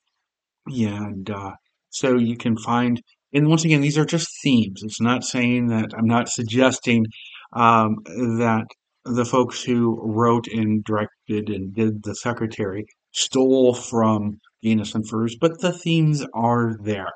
And 0.67 1.29
uh, 1.29 1.53
so 1.91 2.17
you 2.17 2.37
can 2.37 2.57
find, 2.57 3.03
and 3.33 3.49
once 3.49 3.65
again, 3.65 3.81
these 3.81 3.99
are 3.99 4.05
just 4.05 4.29
themes. 4.43 4.83
It's 4.83 5.01
not 5.01 5.25
saying 5.25 5.69
that 5.69 5.91
I'm 5.97 6.07
not 6.07 6.29
suggesting 6.29 7.07
um, 7.53 7.97
that 8.05 8.67
the 9.05 9.25
folks 9.25 9.63
who 9.63 10.01
wrote 10.01 10.47
and 10.47 10.85
directed 10.85 11.51
and 11.51 11.75
did 11.75 12.05
The 12.05 12.15
Secretary 12.15 12.87
stole 13.11 13.75
from 13.75 14.41
Venus 14.63 14.95
and 14.95 15.07
Furs, 15.09 15.37
but 15.41 15.61
the 15.61 15.73
themes 15.73 16.25
are 16.35 16.77
there. 16.83 17.11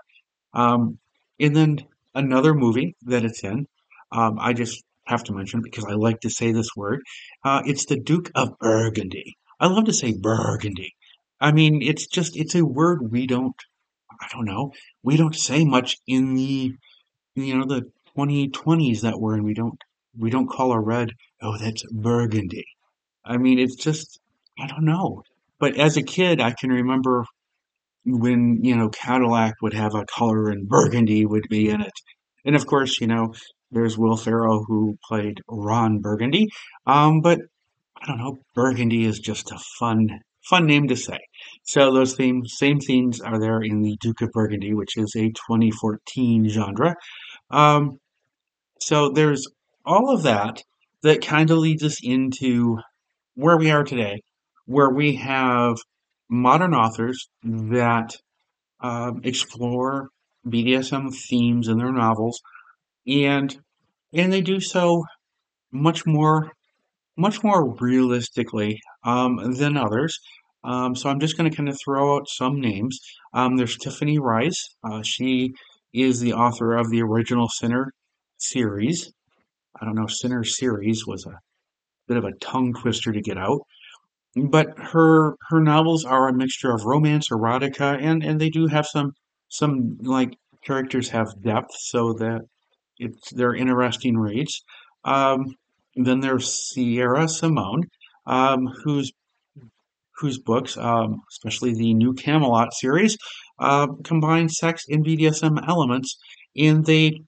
Um, 0.52 0.98
and 1.40 1.54
then 1.54 1.78
another 2.14 2.54
movie 2.54 2.96
that 3.02 3.24
it's 3.24 3.44
in, 3.44 3.66
um, 4.12 4.38
I 4.40 4.52
just 4.52 4.82
have 5.06 5.24
to 5.24 5.32
mention 5.32 5.60
because 5.62 5.84
I 5.84 5.92
like 5.92 6.20
to 6.20 6.30
say 6.30 6.52
this 6.52 6.70
word. 6.76 7.00
Uh, 7.44 7.62
it's 7.64 7.86
the 7.86 7.98
Duke 7.98 8.30
of 8.34 8.58
Burgundy. 8.58 9.36
I 9.60 9.68
love 9.68 9.84
to 9.84 9.92
say 9.92 10.14
Burgundy. 10.18 10.94
I 11.40 11.52
mean, 11.52 11.82
it's 11.82 12.06
just 12.06 12.36
it's 12.36 12.54
a 12.54 12.64
word 12.64 13.10
we 13.10 13.26
don't. 13.26 13.56
I 14.20 14.28
don't 14.32 14.46
know. 14.46 14.72
We 15.02 15.16
don't 15.16 15.36
say 15.36 15.64
much 15.64 15.98
in 16.06 16.34
the 16.34 16.72
you 17.34 17.58
know 17.58 17.66
the 17.66 17.90
2020s 18.16 19.02
that 19.02 19.20
we're 19.20 19.36
in. 19.36 19.44
We 19.44 19.54
don't 19.54 19.78
we 20.18 20.30
don't 20.30 20.48
call 20.48 20.72
a 20.72 20.80
red, 20.80 21.12
oh, 21.42 21.58
that's 21.58 21.84
burgundy. 21.92 22.66
I 23.24 23.36
mean, 23.36 23.58
it's 23.58 23.76
just, 23.76 24.20
I 24.58 24.66
don't 24.66 24.84
know. 24.84 25.22
But 25.58 25.76
as 25.76 25.96
a 25.96 26.02
kid, 26.02 26.40
I 26.40 26.52
can 26.52 26.70
remember 26.70 27.24
when, 28.06 28.60
you 28.62 28.76
know, 28.76 28.88
Cadillac 28.88 29.54
would 29.62 29.74
have 29.74 29.94
a 29.94 30.04
color 30.06 30.48
and 30.48 30.68
burgundy 30.68 31.26
would 31.26 31.48
be 31.50 31.68
in 31.68 31.80
it. 31.80 31.92
And 32.44 32.54
of 32.54 32.66
course, 32.66 33.00
you 33.00 33.08
know, 33.08 33.34
there's 33.70 33.98
Will 33.98 34.16
Ferrell 34.16 34.64
who 34.66 34.96
played 35.08 35.40
Ron 35.48 36.00
Burgundy. 36.00 36.46
Um, 36.86 37.20
but 37.20 37.40
I 38.00 38.06
don't 38.06 38.18
know, 38.18 38.38
Burgundy 38.54 39.04
is 39.04 39.18
just 39.18 39.50
a 39.50 39.58
fun, 39.78 40.08
fun 40.48 40.66
name 40.66 40.86
to 40.88 40.96
say. 40.96 41.18
So 41.64 41.92
those 41.92 42.14
themes, 42.14 42.54
same 42.56 42.78
themes 42.78 43.20
are 43.20 43.40
there 43.40 43.60
in 43.60 43.82
the 43.82 43.96
Duke 44.00 44.20
of 44.22 44.30
Burgundy, 44.32 44.72
which 44.72 44.96
is 44.96 45.12
a 45.16 45.28
2014 45.28 46.48
genre. 46.48 46.94
Um, 47.50 47.98
so 48.80 49.10
there's 49.10 49.46
all 49.84 50.14
of 50.14 50.22
that 50.22 50.62
that 51.02 51.24
kind 51.24 51.50
of 51.50 51.58
leads 51.58 51.82
us 51.82 51.96
into 52.02 52.78
where 53.34 53.56
we 53.56 53.70
are 53.70 53.84
today, 53.84 54.22
where 54.66 54.90
we 54.90 55.16
have 55.16 55.76
modern 56.28 56.74
authors 56.74 57.28
that 57.42 58.16
um, 58.80 59.20
explore 59.24 60.08
BDSM 60.46 61.14
themes 61.28 61.68
in 61.68 61.78
their 61.78 61.92
novels, 61.92 62.40
and 63.06 63.56
and 64.12 64.32
they 64.32 64.40
do 64.40 64.60
so 64.60 65.04
much 65.72 66.06
more 66.06 66.52
much 67.16 67.42
more 67.42 67.74
realistically 67.80 68.80
um, 69.04 69.54
than 69.54 69.76
others. 69.76 70.18
Um, 70.64 70.94
so 70.94 71.08
I'm 71.08 71.20
just 71.20 71.36
going 71.36 71.50
to 71.50 71.56
kind 71.56 71.68
of 71.68 71.78
throw 71.82 72.16
out 72.16 72.28
some 72.28 72.60
names. 72.60 72.98
Um, 73.32 73.56
there's 73.56 73.76
Tiffany 73.76 74.18
Reisz. 74.18 74.56
Uh, 74.84 75.02
she 75.02 75.52
is 75.94 76.20
the 76.20 76.32
author 76.32 76.76
of 76.76 76.90
the 76.90 77.02
original 77.02 77.48
Sinner 77.48 77.92
series. 78.36 79.12
I 79.80 79.84
don't 79.84 79.94
know, 79.94 80.08
Sinner 80.08 80.44
series 80.44 81.06
was 81.06 81.24
a 81.26 81.38
bit 82.08 82.16
of 82.16 82.24
a 82.24 82.32
tongue 82.40 82.74
twister 82.74 83.12
to 83.12 83.20
get 83.20 83.38
out. 83.38 83.60
But 84.36 84.78
her 84.78 85.36
her 85.48 85.60
novels 85.60 86.04
are 86.04 86.28
a 86.28 86.32
mixture 86.34 86.70
of 86.70 86.84
romance, 86.84 87.30
erotica, 87.30 87.98
and 88.00 88.22
and 88.22 88.40
they 88.40 88.50
do 88.50 88.66
have 88.66 88.86
some 88.86 89.12
some 89.48 89.96
like 90.02 90.36
characters 90.62 91.08
have 91.10 91.42
depth, 91.42 91.70
so 91.78 92.12
that 92.14 92.42
it's 92.98 93.30
they're 93.32 93.54
interesting 93.54 94.18
reads. 94.18 94.62
Um, 95.04 95.54
then 95.94 96.20
there's 96.20 96.52
Sierra 96.52 97.28
Simone, 97.28 97.84
um, 98.26 98.66
whose 98.84 99.10
whose 100.18 100.38
books, 100.38 100.76
um, 100.76 101.22
especially 101.30 101.72
the 101.74 101.94
New 101.94 102.14
Camelot 102.14 102.74
series, 102.74 103.16
uh, 103.58 103.86
combine 104.04 104.48
sex 104.48 104.84
and 104.88 105.04
BDSM 105.04 105.66
elements, 105.66 106.16
and 106.56 106.84
they 106.84 107.20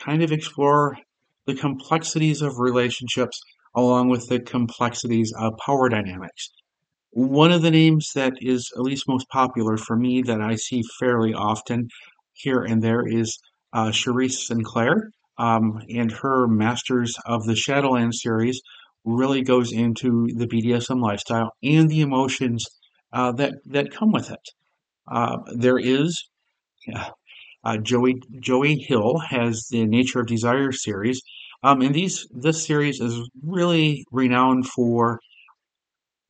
kind 0.00 0.22
of 0.22 0.32
explore 0.32 0.98
the 1.46 1.54
complexities 1.54 2.42
of 2.42 2.58
relationships 2.58 3.40
along 3.78 4.08
with 4.08 4.28
the 4.28 4.40
complexities 4.40 5.32
of 5.38 5.56
power 5.64 5.88
dynamics. 5.88 6.50
One 7.10 7.52
of 7.52 7.62
the 7.62 7.70
names 7.70 8.10
that 8.14 8.34
is 8.40 8.70
at 8.76 8.82
least 8.82 9.08
most 9.08 9.28
popular 9.30 9.76
for 9.76 9.96
me 9.96 10.22
that 10.22 10.40
I 10.40 10.56
see 10.56 10.82
fairly 11.00 11.32
often 11.32 11.88
here 12.32 12.62
and 12.62 12.82
there 12.82 13.06
is 13.06 13.38
uh, 13.72 13.90
Cherise 13.90 14.46
Sinclair, 14.46 15.10
um, 15.38 15.80
and 15.88 16.10
her 16.10 16.46
Masters 16.48 17.14
of 17.24 17.44
the 17.44 17.54
Shadowland 17.54 18.14
series 18.14 18.60
really 19.04 19.42
goes 19.42 19.72
into 19.72 20.26
the 20.34 20.46
BDSM 20.46 21.00
lifestyle 21.00 21.52
and 21.62 21.88
the 21.88 22.00
emotions 22.00 22.66
uh, 23.12 23.32
that 23.32 23.54
that 23.66 23.90
come 23.90 24.12
with 24.12 24.30
it. 24.30 24.46
Uh, 25.10 25.38
there 25.54 25.78
is 25.78 26.28
uh, 27.64 27.78
Joey 27.78 28.20
Joey 28.40 28.76
Hill 28.76 29.18
has 29.30 29.66
the 29.70 29.84
Nature 29.86 30.20
of 30.20 30.26
Desire 30.26 30.72
series, 30.72 31.22
Um, 31.62 31.82
and 31.82 31.94
these 31.94 32.26
this 32.30 32.64
series 32.64 33.00
is 33.00 33.28
really 33.42 34.04
renowned 34.12 34.66
for 34.68 35.18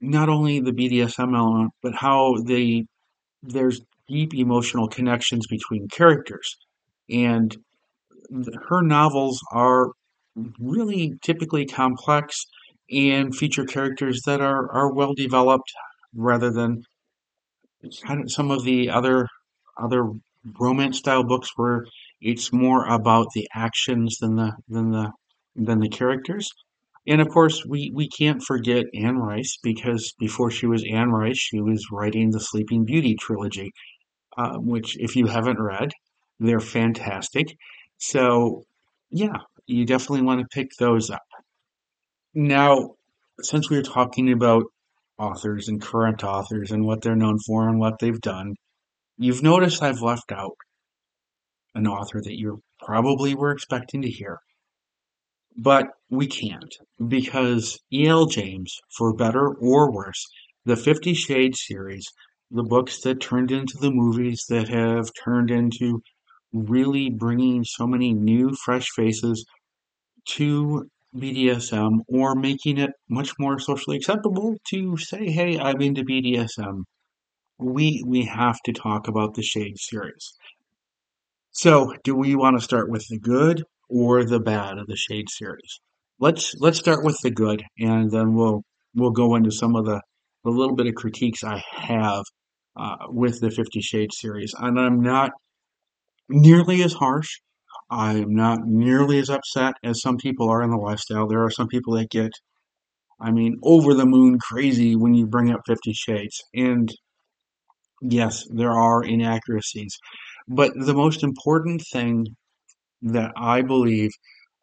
not 0.01 0.29
only 0.29 0.61
the 0.61 0.73
BDSM 0.73 1.37
element, 1.37 1.73
but 1.83 1.95
how 1.95 2.37
they 2.45 2.87
there's 3.43 3.81
deep 4.09 4.35
emotional 4.35 4.89
connections 4.89 5.47
between 5.47 5.89
characters, 5.89 6.57
and 7.11 7.57
her 8.69 8.83
novels 8.83 9.41
are 9.53 9.93
really 10.61 11.15
typically 11.23 11.67
complex 11.67 12.45
and 12.91 13.35
feature 13.35 13.65
characters 13.65 14.23
that 14.27 14.41
are 14.41 14.71
are 14.73 14.93
well 14.93 15.15
developed 15.15 15.73
rather 16.15 16.51
than 16.51 16.83
kind 18.07 18.23
of 18.23 18.31
some 18.31 18.51
of 18.51 18.65
the 18.65 18.91
other 18.91 19.29
other 19.79 20.11
romance 20.59 20.99
style 20.99 21.25
books 21.25 21.51
where 21.57 21.85
it's 22.21 22.53
more 22.53 22.87
about 22.87 23.29
the 23.35 23.49
actions 23.55 24.19
than 24.19 24.37
the 24.37 24.53
than 24.69 24.91
the 24.91 25.13
than 25.57 25.81
the 25.81 25.89
characters. 25.89 26.49
And 27.07 27.23
of 27.23 27.29
course, 27.29 27.65
we, 27.67 27.91
we 27.95 28.07
can't 28.09 28.43
forget 28.43 28.85
Anne 28.95 29.17
Rice 29.17 29.57
because 29.63 30.13
before 30.19 30.51
she 30.51 30.67
was 30.67 30.85
Anne 30.93 31.11
Rice, 31.11 31.39
she 31.39 31.59
was 31.59 31.87
writing 31.91 32.31
the 32.31 32.41
Sleeping 32.41 32.85
Beauty 32.85 33.17
trilogy, 33.19 33.73
uh, 34.37 34.57
which, 34.59 34.99
if 34.99 35.17
you 35.17 35.27
haven't 35.27 35.59
read, 35.59 35.91
they're 36.39 36.61
fantastic. 36.61 37.47
So, 37.97 38.65
yeah, 39.11 39.39
you 39.67 39.87
definitely 39.87 40.23
want 40.27 40.41
to 40.41 40.47
pick 40.53 40.69
those 40.79 41.09
up. 41.09 41.23
Now, 42.35 42.91
since 43.41 43.71
we 43.71 43.79
are 43.79 43.83
talking 43.83 44.31
about 44.31 44.65
authors 45.19 45.69
and 45.69 45.81
current 45.81 46.23
authors 46.23 46.71
and 46.73 46.85
what 46.85 47.01
they're 47.01 47.17
known 47.17 47.39
for 47.47 47.69
and 47.69 47.81
what 47.81 48.01
they've 48.01 48.21
done, 48.21 48.55
you've 49.17 49.43
noticed 49.43 49.83
I've 49.83 50.03
left 50.03 50.31
out 50.31 50.57
an 51.75 51.87
author 51.87 52.21
that 52.23 52.39
you 52.39 52.63
probably 52.81 53.35
were 53.35 53.51
expecting 53.51 54.03
to 54.03 54.11
hear. 54.11 54.41
But 55.57 55.89
we 56.09 56.27
can't 56.27 56.75
because 57.09 57.79
E.L. 57.93 58.27
James, 58.27 58.79
for 58.97 59.13
better 59.13 59.49
or 59.49 59.91
worse, 59.91 60.25
the 60.65 60.77
Fifty 60.77 61.15
Shades 61.15 61.65
series, 61.67 62.07
the 62.51 62.63
books 62.63 63.01
that 63.03 63.21
turned 63.21 63.51
into 63.51 63.77
the 63.79 63.91
movies 63.91 64.45
that 64.49 64.69
have 64.69 65.11
turned 65.25 65.51
into 65.51 66.03
really 66.53 67.11
bringing 67.11 67.65
so 67.65 67.87
many 67.87 68.15
new, 68.15 68.55
fresh 68.65 68.89
faces 68.95 69.45
to 70.27 70.89
BDSM 71.17 72.01
or 72.07 72.35
making 72.35 72.79
it 72.79 72.91
much 73.09 73.33
more 73.39 73.59
socially 73.59 73.97
acceptable 73.97 74.57
to 74.71 74.97
say, 74.97 75.31
hey, 75.31 75.59
I'm 75.59 75.81
into 75.81 76.05
BDSM. 76.05 76.85
We, 77.59 78.03
we 78.07 78.25
have 78.27 78.61
to 78.65 78.73
talk 78.73 79.09
about 79.09 79.35
the 79.35 79.43
Shade 79.43 79.79
series. 79.79 80.35
So, 81.61 81.93
do 82.05 82.15
we 82.15 82.37
want 82.37 82.57
to 82.57 82.63
start 82.63 82.89
with 82.89 83.05
the 83.09 83.19
good 83.19 83.65
or 83.91 84.25
the 84.25 84.39
bad 84.39 84.79
of 84.79 84.87
the 84.87 84.95
Shade 84.95 85.29
series? 85.29 85.81
Let's 86.21 86.55
let's 86.61 86.79
start 86.79 87.05
with 87.05 87.19
the 87.25 87.33
good, 87.33 87.65
and 87.81 88.13
then 88.13 88.35
we'll 88.35 88.63
we'll 88.95 89.11
go 89.11 89.35
into 89.35 89.51
some 89.51 89.75
of 89.75 89.85
the 89.85 90.01
the 90.45 90.51
little 90.51 90.77
bit 90.77 90.87
of 90.87 90.95
critiques 90.95 91.43
I 91.43 91.61
have 91.75 92.23
uh, 92.77 93.07
with 93.09 93.41
the 93.41 93.51
Fifty 93.51 93.81
Shades 93.81 94.21
series, 94.21 94.55
and 94.57 94.79
I'm 94.79 95.01
not 95.01 95.33
nearly 96.29 96.85
as 96.85 96.93
harsh. 96.93 97.41
I'm 97.91 98.37
not 98.37 98.61
nearly 98.65 99.19
as 99.19 99.29
upset 99.29 99.75
as 99.83 100.01
some 100.01 100.17
people 100.17 100.49
are 100.49 100.63
in 100.63 100.71
the 100.71 100.77
lifestyle. 100.77 101.27
There 101.27 101.43
are 101.43 101.51
some 101.51 101.67
people 101.67 101.95
that 101.97 102.09
get, 102.09 102.31
I 103.21 103.33
mean, 103.33 103.57
over 103.65 103.95
the 103.95 104.07
moon 104.07 104.39
crazy 104.39 104.95
when 104.95 105.15
you 105.15 105.27
bring 105.27 105.51
up 105.51 105.63
Fifty 105.67 105.93
Shades, 105.93 106.41
and 106.55 106.89
yes, 108.01 108.45
there 108.49 108.71
are 108.71 109.03
inaccuracies. 109.03 109.99
But 110.49 110.73
the 110.75 110.95
most 110.95 111.23
important 111.23 111.83
thing 111.93 112.35
that 113.03 113.33
I 113.37 113.63
believe 113.63 114.11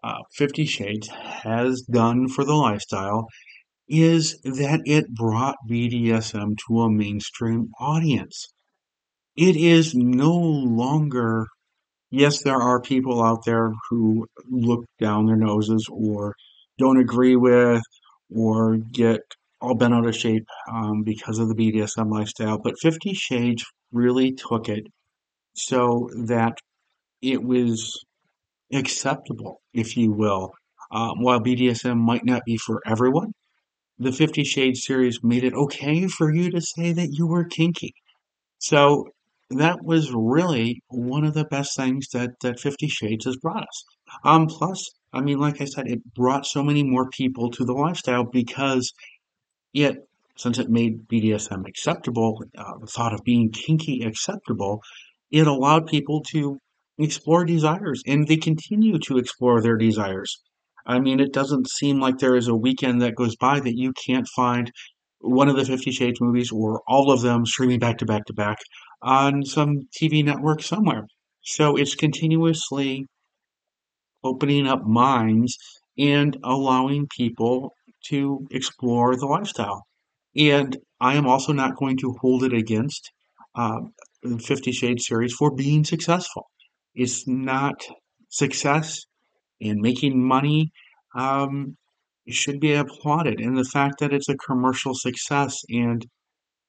uh, 0.03 0.19
Fifty 0.35 0.65
Shades 0.65 1.07
has 1.07 1.81
done 1.83 2.27
for 2.27 2.43
the 2.43 2.55
lifestyle 2.55 3.27
is 3.87 4.39
that 4.43 4.81
it 4.85 5.13
brought 5.13 5.55
BDSM 5.69 6.57
to 6.67 6.81
a 6.81 6.91
mainstream 6.91 7.69
audience. 7.79 8.47
It 9.35 9.55
is 9.55 9.93
no 9.93 10.33
longer, 10.33 11.47
yes, 12.09 12.41
there 12.41 12.61
are 12.61 12.81
people 12.81 13.23
out 13.23 13.45
there 13.45 13.71
who 13.89 14.27
look 14.49 14.85
down 14.99 15.27
their 15.27 15.35
noses 15.35 15.87
or 15.91 16.35
don't 16.79 16.99
agree 16.99 17.35
with 17.35 17.83
or 18.35 18.77
get 18.77 19.21
all 19.61 19.75
bent 19.75 19.93
out 19.93 20.07
of 20.07 20.15
shape 20.15 20.47
um, 20.71 21.03
because 21.03 21.39
of 21.39 21.47
the 21.49 21.55
BDSM 21.55 22.11
lifestyle, 22.11 22.57
but 22.57 22.79
Fifty 22.81 23.13
Shades 23.13 23.63
really 23.91 24.31
took 24.33 24.67
it 24.69 24.87
so 25.55 26.09
that 26.25 26.57
it 27.21 27.43
was 27.43 28.05
acceptable, 28.73 29.61
if 29.73 29.97
you 29.97 30.11
will. 30.11 30.51
Um, 30.91 31.21
while 31.21 31.39
BDSM 31.39 31.97
might 31.97 32.25
not 32.25 32.43
be 32.45 32.57
for 32.57 32.81
everyone, 32.85 33.33
the 33.97 34.11
Fifty 34.11 34.43
Shades 34.43 34.83
series 34.85 35.23
made 35.23 35.43
it 35.43 35.53
okay 35.53 36.07
for 36.07 36.33
you 36.33 36.51
to 36.51 36.61
say 36.61 36.91
that 36.93 37.09
you 37.13 37.27
were 37.27 37.45
kinky. 37.45 37.93
So 38.59 39.07
that 39.49 39.83
was 39.83 40.11
really 40.13 40.81
one 40.87 41.23
of 41.23 41.33
the 41.33 41.45
best 41.45 41.75
things 41.75 42.07
that, 42.13 42.31
that 42.41 42.59
Fifty 42.59 42.87
Shades 42.87 43.25
has 43.25 43.37
brought 43.37 43.63
us. 43.63 43.83
Um, 44.23 44.47
plus, 44.47 44.89
I 45.13 45.21
mean, 45.21 45.39
like 45.39 45.61
I 45.61 45.65
said, 45.65 45.87
it 45.87 46.13
brought 46.13 46.45
so 46.45 46.61
many 46.61 46.83
more 46.83 47.09
people 47.09 47.49
to 47.51 47.63
the 47.63 47.73
lifestyle 47.73 48.25
because 48.25 48.93
it, 49.73 49.97
since 50.35 50.59
it 50.59 50.69
made 50.69 51.07
BDSM 51.07 51.67
acceptable, 51.67 52.43
uh, 52.57 52.77
the 52.79 52.87
thought 52.87 53.13
of 53.13 53.21
being 53.23 53.51
kinky 53.51 54.03
acceptable, 54.03 54.81
it 55.31 55.47
allowed 55.47 55.87
people 55.87 56.21
to 56.31 56.59
explore 56.97 57.45
desires 57.45 58.01
and 58.07 58.27
they 58.27 58.37
continue 58.37 58.97
to 58.99 59.17
explore 59.17 59.61
their 59.61 59.77
desires. 59.77 60.41
I 60.85 60.99
mean, 60.99 61.19
it 61.19 61.33
doesn't 61.33 61.69
seem 61.69 61.99
like 61.99 62.19
there 62.19 62.35
is 62.35 62.47
a 62.47 62.55
weekend 62.55 63.01
that 63.01 63.15
goes 63.15 63.35
by 63.35 63.59
that 63.59 63.77
you 63.77 63.91
can't 64.05 64.27
find 64.35 64.71
one 65.19 65.49
of 65.49 65.55
the 65.55 65.65
Fifty 65.65 65.91
Shades 65.91 66.21
movies 66.21 66.51
or 66.51 66.81
all 66.87 67.11
of 67.11 67.21
them 67.21 67.45
streaming 67.45 67.79
back 67.79 67.97
to 67.97 68.05
back 68.05 68.25
to 68.25 68.33
back 68.33 68.57
on 69.01 69.43
some 69.43 69.87
TV 69.99 70.23
network 70.23 70.61
somewhere. 70.61 71.07
So 71.41 71.75
it's 71.75 71.95
continuously 71.95 73.07
opening 74.23 74.67
up 74.67 74.85
minds 74.85 75.57
and 75.97 76.37
allowing 76.43 77.07
people 77.15 77.73
to 78.07 78.47
explore 78.51 79.15
the 79.15 79.25
lifestyle. 79.25 79.83
And 80.35 80.77
I 80.99 81.15
am 81.15 81.27
also 81.27 81.53
not 81.53 81.77
going 81.77 81.97
to 81.97 82.15
hold 82.21 82.43
it 82.43 82.53
against 82.53 83.11
uh, 83.55 83.79
the 84.29 84.39
Fifty 84.39 84.71
Shades 84.71 85.05
series 85.07 85.33
for 85.33 85.53
being 85.55 85.83
successful. 85.83 86.47
It's 86.93 87.27
not 87.27 87.75
success 88.29 89.01
and 89.61 89.79
making 89.81 90.21
money 90.21 90.71
um, 91.15 91.77
should 92.27 92.59
be 92.59 92.73
applauded. 92.73 93.39
And 93.39 93.57
the 93.57 93.63
fact 93.63 93.99
that 93.99 94.13
it's 94.13 94.29
a 94.29 94.35
commercial 94.35 94.93
success 94.93 95.61
and 95.69 96.05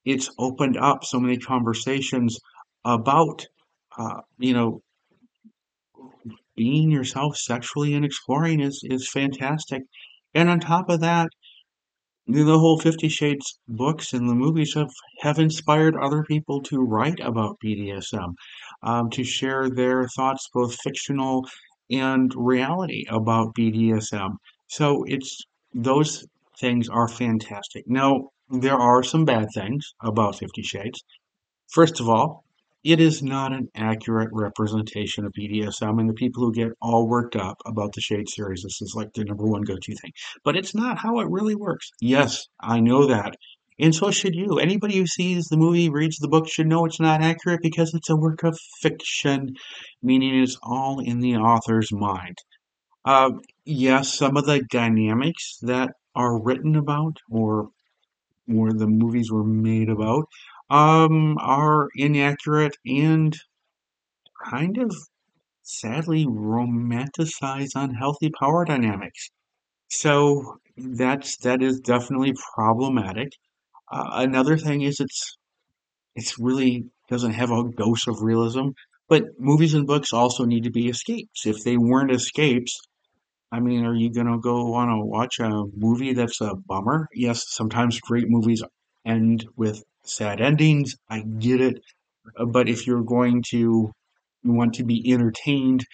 it's 0.04 0.30
opened 0.38 0.76
up 0.76 1.04
so 1.04 1.18
many 1.18 1.36
conversations 1.38 2.38
about, 2.84 3.44
uh, 3.98 4.20
you 4.38 4.54
know, 4.54 4.80
being 6.56 6.90
yourself 6.90 7.36
sexually 7.36 7.94
and 7.94 8.04
exploring 8.04 8.60
is, 8.60 8.80
is 8.84 9.10
fantastic. 9.10 9.82
And 10.34 10.48
on 10.48 10.60
top 10.60 10.88
of 10.88 11.00
that, 11.00 11.28
the 12.26 12.58
whole 12.58 12.78
Fifty 12.78 13.08
Shades 13.08 13.60
books 13.68 14.12
and 14.12 14.28
the 14.28 14.34
movies 14.34 14.74
have, 14.74 14.90
have 15.20 15.38
inspired 15.38 15.96
other 15.96 16.24
people 16.24 16.60
to 16.62 16.80
write 16.80 17.20
about 17.20 17.58
BDSM, 17.64 18.34
um, 18.82 19.10
to 19.10 19.22
share 19.22 19.70
their 19.70 20.08
thoughts, 20.08 20.48
both 20.52 20.76
fictional 20.82 21.46
and 21.90 22.32
reality, 22.34 23.04
about 23.08 23.54
BDSM. 23.54 24.36
So 24.66 25.04
it's 25.06 25.40
those 25.72 26.26
things 26.58 26.88
are 26.88 27.08
fantastic. 27.08 27.84
Now 27.86 28.30
there 28.50 28.76
are 28.76 29.02
some 29.02 29.24
bad 29.24 29.48
things 29.54 29.94
about 30.02 30.38
Fifty 30.38 30.62
Shades. 30.62 31.04
First 31.68 32.00
of 32.00 32.08
all, 32.08 32.44
it 32.86 33.00
is 33.00 33.20
not 33.20 33.52
an 33.52 33.68
accurate 33.74 34.28
representation 34.32 35.24
of 35.24 35.32
BDSM, 35.32 35.98
and 35.98 36.08
the 36.08 36.14
people 36.14 36.44
who 36.44 36.52
get 36.52 36.68
all 36.80 37.08
worked 37.08 37.34
up 37.34 37.56
about 37.66 37.92
the 37.92 38.00
Shade 38.00 38.28
series, 38.28 38.62
this 38.62 38.80
is 38.80 38.94
like 38.94 39.12
the 39.12 39.24
number 39.24 39.44
one 39.44 39.62
go 39.62 39.74
to 39.74 39.94
thing. 39.96 40.12
But 40.44 40.56
it's 40.56 40.72
not 40.72 40.96
how 40.96 41.18
it 41.18 41.28
really 41.28 41.56
works. 41.56 41.90
Yes, 42.00 42.46
I 42.60 42.78
know 42.78 43.06
that. 43.06 43.34
And 43.80 43.92
so 43.92 44.12
should 44.12 44.36
you. 44.36 44.60
Anybody 44.60 44.98
who 44.98 45.06
sees 45.06 45.46
the 45.46 45.56
movie, 45.56 45.90
reads 45.90 46.18
the 46.18 46.28
book, 46.28 46.48
should 46.48 46.68
know 46.68 46.84
it's 46.84 47.00
not 47.00 47.22
accurate 47.22 47.60
because 47.60 47.92
it's 47.92 48.08
a 48.08 48.14
work 48.14 48.44
of 48.44 48.56
fiction, 48.80 49.56
meaning 50.00 50.40
it's 50.40 50.56
all 50.62 51.00
in 51.00 51.18
the 51.18 51.36
author's 51.36 51.90
mind. 51.92 52.38
Uh, 53.04 53.32
yes, 53.64 54.14
some 54.14 54.36
of 54.36 54.46
the 54.46 54.62
dynamics 54.70 55.58
that 55.62 55.90
are 56.14 56.40
written 56.40 56.76
about 56.76 57.16
or 57.28 57.70
or 58.48 58.72
the 58.72 58.86
movies 58.86 59.30
were 59.30 59.44
made 59.44 59.88
about 59.88 60.26
um, 60.70 61.38
are 61.38 61.88
inaccurate 61.96 62.76
and 62.86 63.36
kind 64.50 64.78
of 64.78 64.94
sadly 65.62 66.26
romanticize 66.26 67.70
unhealthy 67.76 68.30
power 68.40 68.64
dynamics. 68.64 69.30
So 69.90 70.58
that's 70.76 71.38
that 71.38 71.62
is 71.62 71.80
definitely 71.80 72.34
problematic. 72.54 73.30
Uh, 73.92 74.10
another 74.14 74.58
thing 74.58 74.82
is 74.82 75.00
it's 75.00 75.36
it's 76.16 76.38
really 76.38 76.86
doesn't 77.10 77.32
have 77.34 77.50
a 77.52 77.64
dose 77.76 78.06
of 78.08 78.22
realism. 78.22 78.70
But 79.08 79.24
movies 79.38 79.74
and 79.74 79.86
books 79.86 80.12
also 80.12 80.44
need 80.44 80.64
to 80.64 80.70
be 80.70 80.88
escapes. 80.88 81.46
If 81.46 81.64
they 81.64 81.76
weren't 81.78 82.12
escapes, 82.12 82.80
I 83.52 83.60
mean, 83.60 83.84
are 83.84 83.94
you 83.94 84.12
gonna 84.12 84.38
go 84.38 84.66
wanna 84.70 85.04
watch 85.04 85.40
a 85.40 85.64
movie 85.76 86.12
that's 86.12 86.40
a 86.40 86.54
bummer? 86.54 87.08
Yes, 87.14 87.44
sometimes 87.48 88.00
great 88.00 88.28
movies 88.28 88.62
end 89.04 89.46
with 89.56 89.82
sad 90.08 90.40
endings. 90.40 90.94
I 91.08 91.20
get 91.20 91.60
it. 91.60 91.80
But 92.48 92.68
if 92.68 92.86
you're 92.86 93.04
going 93.04 93.42
to 93.50 93.92
want 94.44 94.74
to 94.74 94.84
be 94.84 95.12
entertained 95.12 95.84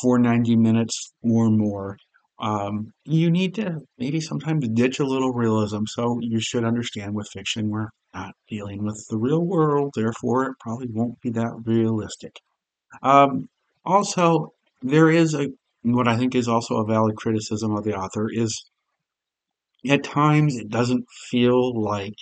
for 0.00 0.18
90 0.18 0.56
minutes 0.56 1.12
or 1.22 1.50
more, 1.50 1.96
um, 2.40 2.92
you 3.04 3.30
need 3.30 3.54
to 3.56 3.80
maybe 3.98 4.20
sometimes 4.20 4.68
ditch 4.68 5.00
a 5.00 5.06
little 5.06 5.32
realism. 5.32 5.82
So 5.86 6.18
you 6.20 6.40
should 6.40 6.64
understand 6.64 7.14
with 7.14 7.28
fiction, 7.32 7.68
we're 7.68 7.88
not 8.14 8.34
dealing 8.48 8.84
with 8.84 9.04
the 9.10 9.18
real 9.18 9.44
world, 9.44 9.92
therefore 9.94 10.46
it 10.46 10.54
probably 10.60 10.88
won't 10.90 11.20
be 11.20 11.30
that 11.30 11.52
realistic. 11.64 12.36
Um, 13.02 13.48
also, 13.84 14.52
there 14.82 15.10
is 15.10 15.34
a 15.34 15.48
what 15.82 16.08
I 16.08 16.16
think 16.16 16.34
is 16.34 16.48
also 16.48 16.76
a 16.76 16.86
valid 16.86 17.16
criticism 17.16 17.74
of 17.74 17.84
the 17.84 17.96
author 17.96 18.28
is 18.30 18.64
at 19.88 20.02
times 20.02 20.56
it 20.56 20.68
doesn't 20.68 21.04
feel 21.30 21.80
like 21.80 22.14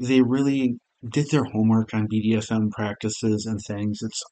they 0.00 0.22
really 0.22 0.78
did 1.08 1.30
their 1.30 1.44
homework 1.44 1.94
on 1.94 2.08
BDSM 2.08 2.70
practices 2.70 3.46
and 3.46 3.60
things. 3.66 3.98
It's 4.02 4.22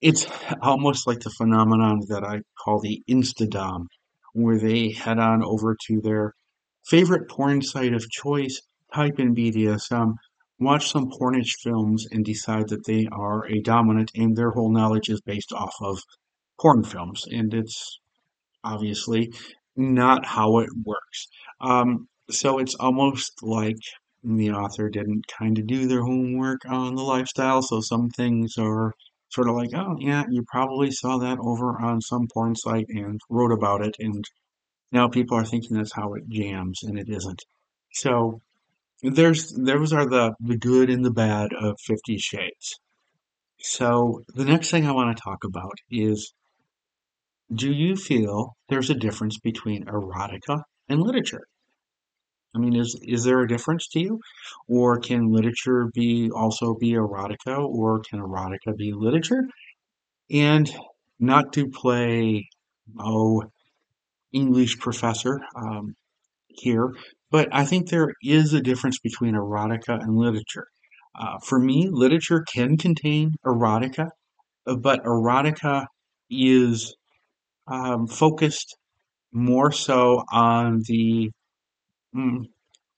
it's 0.00 0.26
almost 0.62 1.06
like 1.06 1.20
the 1.20 1.30
phenomenon 1.30 2.00
that 2.08 2.24
I 2.24 2.40
call 2.62 2.80
the 2.80 3.02
Instadom, 3.08 3.86
where 4.32 4.58
they 4.58 4.90
head 4.90 5.18
on 5.18 5.42
over 5.42 5.76
to 5.86 6.00
their 6.02 6.32
favorite 6.86 7.28
porn 7.28 7.62
site 7.62 7.94
of 7.94 8.08
choice, 8.10 8.60
type 8.94 9.18
in 9.18 9.34
BDSM, 9.34 10.14
watch 10.60 10.90
some 10.90 11.10
pornish 11.10 11.52
films, 11.62 12.06
and 12.10 12.24
decide 12.24 12.68
that 12.68 12.84
they 12.86 13.06
are 13.10 13.46
a 13.46 13.60
dominant, 13.60 14.10
and 14.14 14.36
their 14.36 14.50
whole 14.50 14.70
knowledge 14.72 15.08
is 15.08 15.20
based 15.22 15.52
off 15.52 15.74
of 15.82 15.98
porn 16.60 16.84
films. 16.84 17.24
And 17.30 17.52
it's 17.54 17.98
obviously 18.62 19.32
not 19.76 20.26
how 20.26 20.58
it 20.58 20.68
works. 20.84 21.28
Um, 21.60 22.08
so 22.30 22.58
it's 22.58 22.74
almost 22.74 23.42
like 23.42 23.76
the 24.24 24.50
author 24.50 24.88
didn't 24.88 25.26
kind 25.26 25.58
of 25.58 25.66
do 25.66 25.86
their 25.86 26.02
homework 26.02 26.62
on 26.66 26.94
the 26.94 27.02
lifestyle. 27.02 27.62
So 27.62 27.80
some 27.80 28.08
things 28.10 28.54
are 28.58 28.92
sort 29.28 29.48
of 29.48 29.54
like, 29.54 29.70
oh, 29.74 29.96
yeah, 29.98 30.24
you 30.30 30.44
probably 30.50 30.90
saw 30.90 31.18
that 31.18 31.38
over 31.40 31.78
on 31.80 32.00
some 32.00 32.26
porn 32.32 32.54
site 32.56 32.86
and 32.88 33.20
wrote 33.28 33.52
about 33.52 33.84
it. 33.84 33.96
And 33.98 34.24
now 34.92 35.08
people 35.08 35.36
are 35.36 35.44
thinking 35.44 35.76
that's 35.76 35.94
how 35.94 36.14
it 36.14 36.28
jams, 36.28 36.82
and 36.82 36.98
it 36.98 37.08
isn't. 37.08 37.42
So 37.92 38.40
there's 39.02 39.52
those 39.52 39.92
are 39.92 40.08
the 40.08 40.34
the 40.40 40.56
good 40.56 40.88
and 40.88 41.04
the 41.04 41.10
bad 41.10 41.52
of 41.52 41.78
Fifty 41.80 42.16
Shades. 42.16 42.78
So 43.58 44.22
the 44.28 44.44
next 44.44 44.70
thing 44.70 44.86
I 44.86 44.92
want 44.92 45.16
to 45.16 45.22
talk 45.22 45.44
about 45.44 45.78
is 45.90 46.32
do 47.52 47.72
you 47.72 47.96
feel 47.96 48.56
there's 48.68 48.90
a 48.90 48.94
difference 48.94 49.38
between 49.38 49.84
erotica 49.84 50.62
and 50.88 51.02
literature? 51.02 51.46
I 52.54 52.58
mean, 52.58 52.76
is 52.76 52.98
is 53.02 53.24
there 53.24 53.40
a 53.40 53.48
difference 53.48 53.88
to 53.88 54.00
you? 54.00 54.20
Or 54.68 54.98
can 54.98 55.32
literature 55.32 55.90
be 55.92 56.30
also 56.30 56.74
be 56.74 56.92
erotica, 56.92 57.58
or 57.58 58.00
can 58.00 58.20
erotica 58.20 58.76
be 58.76 58.92
literature? 58.92 59.42
And 60.30 60.70
not 61.18 61.52
to 61.54 61.68
play, 61.68 62.48
oh, 62.98 63.44
English 64.32 64.78
professor 64.78 65.40
um, 65.56 65.94
here, 66.48 66.94
but 67.30 67.48
I 67.52 67.64
think 67.64 67.88
there 67.88 68.12
is 68.22 68.52
a 68.52 68.60
difference 68.60 68.98
between 69.02 69.34
erotica 69.34 70.00
and 70.00 70.16
literature. 70.16 70.66
Uh, 71.18 71.38
for 71.44 71.58
me, 71.58 71.88
literature 71.90 72.44
can 72.52 72.76
contain 72.76 73.32
erotica, 73.44 74.10
but 74.64 75.04
erotica 75.04 75.86
is 76.30 76.96
um, 77.66 78.06
focused 78.06 78.76
more 79.32 79.72
so 79.72 80.22
on 80.32 80.82
the 80.86 81.30
mm, 82.14 82.44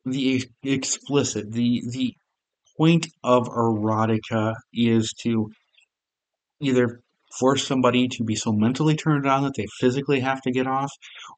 the 0.04 0.44
explicit. 0.62 1.52
The 1.52 1.82
the 1.90 2.14
point 2.76 3.08
of 3.24 3.48
erotica 3.48 4.54
is 4.72 5.12
to 5.22 5.48
either 6.60 7.00
force 7.38 7.66
somebody 7.66 8.08
to 8.08 8.24
be 8.24 8.34
so 8.34 8.52
mentally 8.52 8.96
turned 8.96 9.26
on 9.26 9.42
that 9.42 9.54
they 9.56 9.66
physically 9.80 10.20
have 10.20 10.40
to 10.42 10.50
get 10.50 10.66
off, 10.66 10.90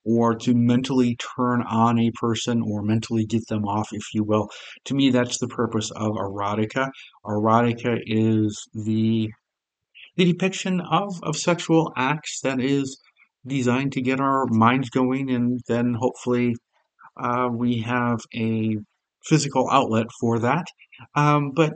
or 0.04 0.34
to 0.34 0.54
mentally 0.54 1.16
turn 1.36 1.62
on 1.62 1.98
a 1.98 2.10
person 2.12 2.62
or 2.62 2.82
mentally 2.82 3.24
get 3.24 3.46
them 3.48 3.64
off, 3.64 3.88
if 3.92 4.04
you 4.14 4.22
will. 4.22 4.48
To 4.86 4.94
me, 4.94 5.10
that's 5.10 5.38
the 5.38 5.48
purpose 5.48 5.90
of 5.90 6.12
erotica. 6.12 6.90
Erotica 7.24 7.98
is 8.06 8.68
the 8.74 9.30
the 10.16 10.32
depiction 10.32 10.80
of, 10.80 11.14
of 11.22 11.36
sexual 11.36 11.92
acts 11.96 12.40
that 12.42 12.60
is 12.60 13.00
designed 13.46 13.92
to 13.92 14.02
get 14.02 14.18
our 14.20 14.46
minds 14.48 14.90
going 14.90 15.30
and 15.30 15.60
then 15.68 15.94
hopefully 15.94 16.56
uh, 17.18 17.48
we 17.50 17.80
have 17.80 18.20
a 18.34 18.76
physical 19.24 19.68
outlet 19.70 20.06
for 20.20 20.38
that. 20.40 20.66
Um, 21.14 21.52
but 21.54 21.74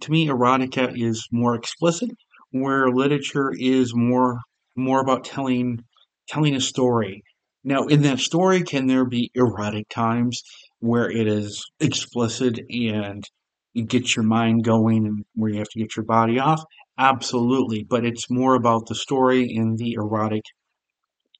to 0.00 0.10
me, 0.10 0.26
erotica 0.28 0.92
is 0.94 1.26
more 1.30 1.54
explicit, 1.54 2.10
where 2.50 2.90
literature 2.90 3.52
is 3.56 3.94
more 3.94 4.40
more 4.76 5.00
about 5.00 5.24
telling 5.24 5.80
telling 6.28 6.54
a 6.54 6.60
story. 6.60 7.22
Now, 7.64 7.86
in 7.86 8.02
that 8.02 8.18
story, 8.18 8.62
can 8.62 8.86
there 8.86 9.04
be 9.04 9.30
erotic 9.34 9.88
times 9.88 10.42
where 10.80 11.10
it 11.10 11.28
is 11.28 11.64
explicit 11.80 12.58
and 12.70 13.22
you 13.72 13.84
get 13.84 14.16
your 14.16 14.24
mind 14.24 14.64
going 14.64 15.06
and 15.06 15.24
where 15.34 15.50
you 15.50 15.58
have 15.58 15.68
to 15.68 15.78
get 15.78 15.96
your 15.96 16.04
body 16.04 16.38
off? 16.38 16.62
Absolutely, 16.98 17.84
but 17.88 18.04
it's 18.04 18.30
more 18.30 18.54
about 18.54 18.86
the 18.86 18.94
story 18.94 19.54
and 19.56 19.78
the 19.78 19.92
erotic 19.94 20.42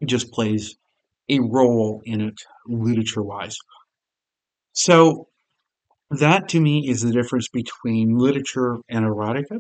just 0.05 0.31
plays 0.33 0.77
a 1.33 1.41
role 1.41 2.03
in 2.05 2.21
it 2.21 2.39
literature 2.67 3.23
wise. 3.23 3.57
So 4.73 5.29
that 6.11 6.49
to 6.51 6.61
me 6.61 6.89
is 6.89 7.01
the 7.01 7.13
difference 7.13 7.49
between 7.49 8.19
literature 8.19 8.79
and 8.89 9.05
erotica. 9.05 9.59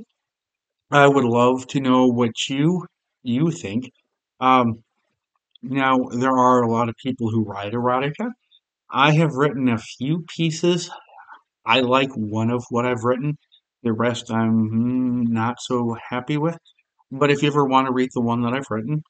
I 0.90 1.08
would 1.08 1.24
love 1.24 1.66
to 1.68 1.80
know 1.80 2.06
what 2.06 2.48
you 2.48 2.86
you 3.22 3.50
think. 3.50 3.90
Um, 4.40 4.82
now 5.62 5.96
there 6.10 6.36
are 6.36 6.62
a 6.62 6.70
lot 6.70 6.88
of 6.88 6.96
people 6.96 7.30
who 7.30 7.44
write 7.44 7.72
erotica. 7.72 8.30
I 8.90 9.12
have 9.12 9.34
written 9.34 9.68
a 9.68 9.78
few 9.78 10.24
pieces. 10.36 10.90
I 11.64 11.80
like 11.80 12.10
one 12.14 12.50
of 12.50 12.64
what 12.70 12.84
I've 12.86 13.04
written. 13.04 13.38
The 13.82 13.92
rest 13.92 14.30
I'm 14.30 14.70
mm, 14.70 15.28
not 15.28 15.56
so 15.60 15.96
happy 16.10 16.36
with. 16.36 16.58
But 17.10 17.30
if 17.30 17.42
you 17.42 17.48
ever 17.48 17.64
want 17.64 17.86
to 17.86 17.92
read 17.92 18.10
the 18.14 18.20
one 18.20 18.42
that 18.42 18.54
I've 18.54 18.70
written, 18.70 19.02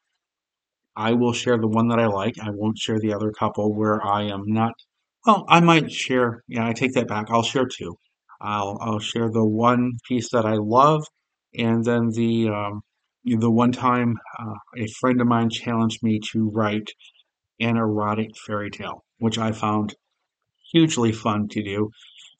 I 0.97 1.13
will 1.13 1.33
share 1.33 1.59
the 1.59 1.69
one 1.69 1.89
that 1.89 1.99
I 1.99 2.07
like. 2.07 2.35
I 2.41 2.51
won't 2.51 2.79
share 2.79 2.99
the 2.99 3.15
other 3.15 3.33
couple 3.33 3.75
where 3.75 4.05
I 4.05 4.25
am 4.25 4.45
not. 4.47 4.75
Well, 5.27 5.45
I 5.49 5.61
might 5.61 5.91
share. 5.91 6.43
Yeah, 6.49 6.67
I 6.67 6.73
take 6.73 6.95
that 6.95 7.09
back. 7.09 7.27
I'll 7.31 7.43
share 7.43 7.67
two. 7.67 7.97
I'll 8.41 8.79
I'll 8.81 8.99
share 8.99 9.31
the 9.31 9.45
one 9.45 9.93
piece 10.09 10.31
that 10.31 10.45
I 10.45 10.55
love, 10.55 11.05
and 11.57 11.85
then 11.85 12.11
the 12.11 12.49
um, 12.49 12.83
the 13.25 13.51
one 13.51 13.73
time 13.73 14.17
uh, 14.39 14.55
a 14.77 14.87
friend 15.01 15.21
of 15.21 15.27
mine 15.29 15.49
challenged 15.51 16.03
me 16.03 16.21
to 16.33 16.51
write 16.51 16.91
an 17.61 17.77
erotic 17.77 18.31
fairy 18.37 18.71
tale, 18.71 19.05
which 19.19 19.39
I 19.39 19.53
found 19.53 19.95
hugely 20.73 21.13
fun 21.13 21.49
to 21.49 21.63
do. 21.63 21.91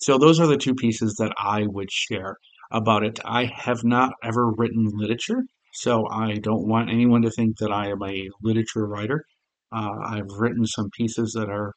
So 0.01 0.19
those 0.19 0.41
are 0.41 0.47
the 0.49 0.57
two 0.57 0.75
pieces 0.75 1.15
that 1.17 1.33
I 1.38 1.67
would 1.67 1.91
share 1.93 2.37
about 2.73 3.05
it. 3.05 3.21
I 3.25 3.45
have 3.45 3.85
not 3.85 4.15
ever 4.25 4.51
written 4.51 4.91
literature, 4.93 5.45
so 5.72 6.06
I 6.11 6.35
don't 6.35 6.68
want 6.68 6.90
anyone 6.90 7.22
to 7.22 7.30
think 7.30 7.58
that 7.58 7.72
I 7.72 7.88
am 7.88 8.02
a 8.02 8.28
literature 8.42 8.87
writer. 8.87 9.24
Uh, 9.72 9.96
I've 10.04 10.30
written 10.38 10.66
some 10.66 10.90
pieces 10.96 11.32
that 11.32 11.48
are 11.48 11.72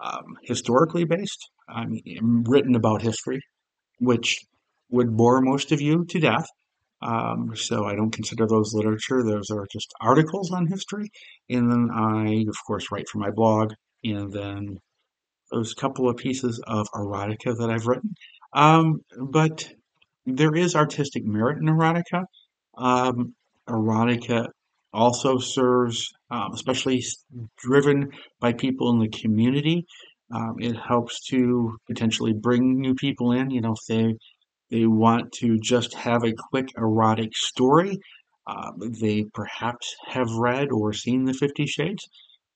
um, 0.00 0.36
historically 0.42 1.04
based. 1.04 1.50
I 1.68 1.86
mean, 1.86 2.44
written 2.46 2.74
about 2.74 3.02
history, 3.02 3.40
which 4.00 4.38
would 4.90 5.16
bore 5.16 5.40
most 5.40 5.72
of 5.72 5.80
you 5.80 6.04
to 6.10 6.20
death. 6.20 6.46
Um, 7.00 7.52
so 7.56 7.84
I 7.84 7.94
don't 7.94 8.12
consider 8.12 8.46
those 8.46 8.72
literature. 8.74 9.22
Those 9.22 9.50
are 9.50 9.66
just 9.72 9.92
articles 10.00 10.52
on 10.52 10.66
history. 10.66 11.10
And 11.48 11.70
then 11.70 11.88
I, 11.92 12.44
of 12.48 12.56
course, 12.66 12.90
write 12.92 13.08
for 13.08 13.18
my 13.18 13.30
blog. 13.30 13.72
And 14.04 14.32
then 14.32 14.78
those 15.50 15.74
couple 15.74 16.08
of 16.08 16.16
pieces 16.16 16.60
of 16.66 16.86
erotica 16.94 17.56
that 17.58 17.70
I've 17.70 17.86
written. 17.86 18.14
Um, 18.52 19.00
but 19.30 19.68
there 20.26 20.54
is 20.54 20.76
artistic 20.76 21.24
merit 21.24 21.58
in 21.58 21.68
erotica. 21.68 22.24
Um, 22.76 23.34
erotica 23.68 24.48
also 24.92 25.38
serves, 25.38 26.12
um, 26.30 26.52
especially 26.52 27.02
driven 27.56 28.10
by 28.40 28.52
people 28.52 28.90
in 28.90 28.98
the 28.98 29.08
community. 29.08 29.86
Um, 30.30 30.56
it 30.60 30.76
helps 30.76 31.26
to 31.28 31.76
potentially 31.86 32.32
bring 32.32 32.80
new 32.80 32.94
people 32.94 33.32
in. 33.32 33.50
You 33.50 33.60
know, 33.60 33.74
if 33.74 33.86
they 33.88 34.14
they 34.70 34.86
want 34.86 35.32
to 35.40 35.58
just 35.58 35.94
have 35.94 36.24
a 36.24 36.32
quick 36.50 36.68
erotic 36.76 37.36
story, 37.36 37.98
uh, 38.46 38.70
they 38.78 39.24
perhaps 39.34 39.94
have 40.08 40.30
read 40.32 40.68
or 40.72 40.92
seen 40.92 41.24
the 41.24 41.34
Fifty 41.34 41.66
Shades. 41.66 42.08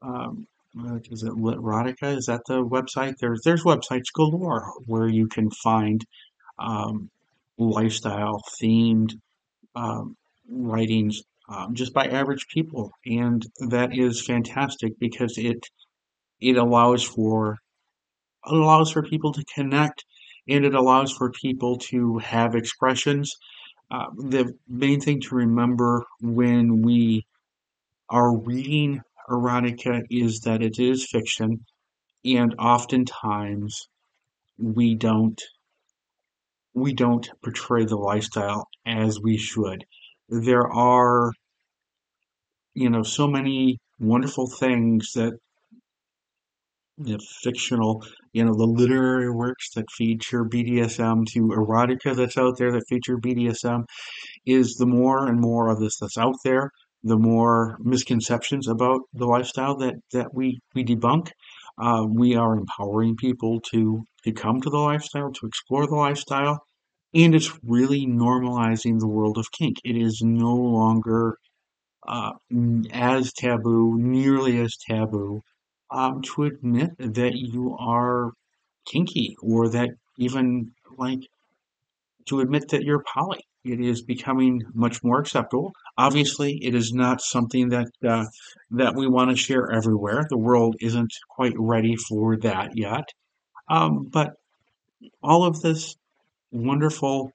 Um, 0.02 0.46
uh, 0.78 0.98
is 1.10 1.22
it 1.22 1.32
Literotica? 1.32 2.16
Is 2.16 2.26
that 2.26 2.42
the 2.46 2.62
website? 2.62 3.14
There's 3.18 3.40
there's 3.44 3.64
websites 3.64 4.12
galore 4.14 4.72
where 4.86 5.08
you 5.08 5.26
can 5.26 5.50
find 5.50 6.04
um, 6.58 7.10
lifestyle 7.58 8.42
themed 8.60 9.12
um, 9.76 10.16
writings 10.50 11.22
um, 11.48 11.74
just 11.74 11.94
by 11.94 12.06
average 12.06 12.46
people, 12.52 12.90
and 13.06 13.44
that 13.68 13.96
is 13.96 14.24
fantastic 14.26 14.94
because 14.98 15.38
it 15.38 15.60
it 16.40 16.56
allows 16.56 17.04
for 17.04 17.58
it 18.46 18.56
allows 18.56 18.92
for 18.92 19.02
people 19.02 19.32
to 19.32 19.44
connect, 19.54 20.04
and 20.48 20.64
it 20.64 20.74
allows 20.74 21.12
for 21.12 21.30
people 21.30 21.78
to 21.78 22.18
have 22.18 22.54
expressions. 22.54 23.34
Uh, 23.90 24.06
the 24.16 24.52
main 24.68 25.00
thing 25.00 25.20
to 25.20 25.34
remember 25.36 26.04
when 26.20 26.82
we 26.82 27.24
are 28.10 28.36
reading 28.36 29.00
erotica 29.30 30.02
is 30.10 30.40
that 30.40 30.62
it 30.62 30.78
is 30.78 31.08
fiction, 31.10 31.64
and 32.24 32.54
oftentimes 32.58 33.88
we 34.58 34.94
don't 34.94 35.40
we 36.76 36.92
don't 36.92 37.28
portray 37.42 37.86
the 37.86 37.96
lifestyle 37.96 38.68
as 38.86 39.18
we 39.20 39.38
should. 39.38 39.82
There 40.28 40.70
are, 40.70 41.32
you 42.74 42.90
know, 42.90 43.02
so 43.02 43.26
many 43.26 43.78
wonderful 43.98 44.46
things 44.60 45.12
that 45.14 45.32
the 46.98 47.18
fictional, 47.42 48.04
you 48.32 48.44
know, 48.44 48.54
the 48.54 48.66
literary 48.66 49.30
works 49.30 49.70
that 49.74 49.86
feature 49.96 50.44
BDSM 50.44 51.24
to 51.32 51.48
erotica 51.48 52.14
that's 52.14 52.36
out 52.36 52.58
there 52.58 52.72
that 52.72 52.84
feature 52.88 53.16
BDSM 53.16 53.84
is 54.44 54.74
the 54.74 54.86
more 54.86 55.26
and 55.28 55.40
more 55.40 55.70
of 55.70 55.80
this 55.80 55.98
that's 55.98 56.18
out 56.18 56.36
there, 56.44 56.70
the 57.02 57.18
more 57.18 57.78
misconceptions 57.80 58.68
about 58.68 59.00
the 59.14 59.26
lifestyle 59.26 59.76
that, 59.78 59.94
that 60.12 60.34
we, 60.34 60.58
we 60.74 60.84
debunk. 60.84 61.30
Uh, 61.78 62.04
we 62.08 62.34
are 62.34 62.56
empowering 62.56 63.16
people 63.16 63.60
to, 63.72 64.02
to 64.24 64.32
come 64.32 64.60
to 64.60 64.70
the 64.70 64.78
lifestyle, 64.78 65.30
to 65.30 65.46
explore 65.46 65.86
the 65.86 65.94
lifestyle, 65.94 66.58
and 67.16 67.34
it's 67.34 67.58
really 67.64 68.06
normalizing 68.06 68.98
the 68.98 69.08
world 69.08 69.38
of 69.38 69.50
kink. 69.50 69.78
It 69.84 69.96
is 69.96 70.20
no 70.22 70.54
longer 70.54 71.38
uh, 72.06 72.32
as 72.92 73.32
taboo, 73.32 73.96
nearly 73.98 74.60
as 74.60 74.76
taboo, 74.88 75.40
um, 75.90 76.20
to 76.22 76.44
admit 76.44 76.90
that 76.98 77.32
you 77.34 77.74
are 77.80 78.32
kinky 78.86 79.34
or 79.42 79.70
that 79.70 79.88
even 80.18 80.72
like 80.98 81.20
to 82.26 82.40
admit 82.40 82.68
that 82.68 82.82
you're 82.82 83.02
poly. 83.14 83.40
It 83.64 83.80
is 83.80 84.02
becoming 84.02 84.62
much 84.74 85.02
more 85.02 85.18
acceptable. 85.18 85.72
Obviously, 85.96 86.58
it 86.62 86.74
is 86.74 86.92
not 86.92 87.20
something 87.20 87.70
that 87.70 87.88
uh, 88.06 88.26
that 88.72 88.94
we 88.94 89.08
want 89.08 89.30
to 89.30 89.36
share 89.36 89.72
everywhere. 89.72 90.24
The 90.28 90.38
world 90.38 90.76
isn't 90.80 91.12
quite 91.30 91.54
ready 91.58 91.96
for 91.96 92.36
that 92.38 92.72
yet. 92.74 93.04
Um, 93.68 94.08
but 94.12 94.34
all 95.22 95.44
of 95.44 95.62
this 95.62 95.96
wonderful 96.56 97.32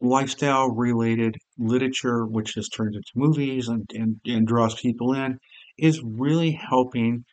lifestyle 0.00 0.68
related 0.68 1.36
literature, 1.58 2.26
which 2.26 2.54
has 2.54 2.68
turned 2.68 2.94
into 2.94 3.10
movies 3.14 3.68
and, 3.68 3.88
and, 3.94 4.20
and 4.26 4.46
draws 4.46 4.74
people 4.80 5.14
in, 5.14 5.38
is 5.78 6.02
really 6.04 6.52
helping 6.52 7.24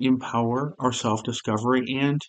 empower 0.00 0.74
our 0.78 0.92
self 0.92 1.22
discovery 1.24 1.84
and 1.98 2.20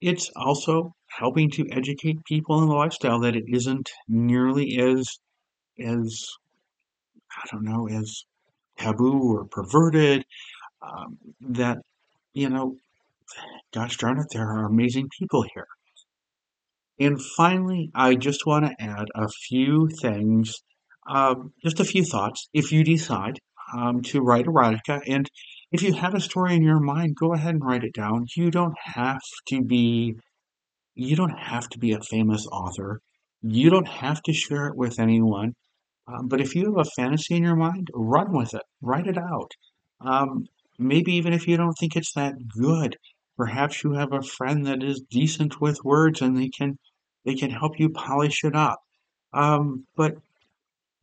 it's 0.00 0.30
also 0.36 0.94
helping 1.08 1.50
to 1.50 1.66
educate 1.70 2.24
people 2.24 2.60
in 2.60 2.68
the 2.68 2.74
lifestyle 2.74 3.20
that 3.20 3.36
it 3.36 3.44
isn't 3.48 3.90
nearly 4.08 4.78
as 4.78 5.18
as 5.78 6.26
I 7.32 7.46
don't 7.50 7.64
know 7.64 7.88
as 7.88 8.24
taboo 8.78 9.34
or 9.34 9.44
perverted. 9.44 10.24
Um, 10.82 11.18
that 11.40 11.78
you 12.34 12.50
know, 12.50 12.76
gosh 13.72 13.96
darn 13.96 14.20
it, 14.20 14.26
there 14.32 14.46
are 14.46 14.66
amazing 14.66 15.08
people 15.18 15.44
here. 15.54 15.66
And 16.98 17.20
finally, 17.36 17.90
I 17.94 18.14
just 18.14 18.46
want 18.46 18.66
to 18.66 18.82
add 18.82 19.08
a 19.14 19.28
few 19.28 19.88
things, 20.00 20.54
um, 21.08 21.52
just 21.62 21.80
a 21.80 21.84
few 21.84 22.04
thoughts. 22.04 22.48
If 22.52 22.72
you 22.72 22.84
decide 22.84 23.38
um, 23.76 24.02
to 24.02 24.20
write 24.20 24.46
erotica, 24.46 25.00
and 25.06 25.28
if 25.72 25.82
you 25.82 25.92
have 25.94 26.14
a 26.14 26.20
story 26.20 26.54
in 26.54 26.62
your 26.62 26.80
mind, 26.80 27.16
go 27.16 27.34
ahead 27.34 27.54
and 27.54 27.64
write 27.64 27.84
it 27.84 27.94
down. 27.94 28.26
You 28.36 28.50
don't 28.50 28.76
have 28.94 29.20
to 29.48 29.62
be 29.62 30.16
you 30.96 31.14
don't 31.14 31.38
have 31.38 31.68
to 31.68 31.78
be 31.78 31.92
a 31.92 32.00
famous 32.00 32.46
author. 32.46 33.00
You 33.42 33.68
don't 33.68 33.86
have 33.86 34.22
to 34.22 34.32
share 34.32 34.66
it 34.68 34.76
with 34.76 34.98
anyone. 34.98 35.54
Um, 36.08 36.28
but 36.28 36.40
if 36.40 36.54
you 36.54 36.64
have 36.66 36.86
a 36.86 36.90
fantasy 36.96 37.36
in 37.36 37.42
your 37.42 37.56
mind, 37.56 37.88
run 37.92 38.32
with 38.32 38.54
it. 38.54 38.62
Write 38.80 39.06
it 39.06 39.18
out. 39.18 39.50
Um, 40.00 40.46
maybe 40.78 41.12
even 41.12 41.32
if 41.32 41.46
you 41.46 41.56
don't 41.56 41.74
think 41.78 41.96
it's 41.96 42.14
that 42.14 42.34
good, 42.48 42.96
perhaps 43.36 43.82
you 43.84 43.92
have 43.92 44.12
a 44.12 44.22
friend 44.22 44.66
that 44.66 44.82
is 44.82 45.02
decent 45.10 45.60
with 45.60 45.84
words 45.84 46.20
and 46.22 46.36
they 46.36 46.48
can 46.48 46.78
they 47.24 47.34
can 47.34 47.50
help 47.50 47.78
you 47.78 47.90
polish 47.90 48.44
it 48.44 48.54
up. 48.54 48.78
Um, 49.32 49.86
but 49.96 50.14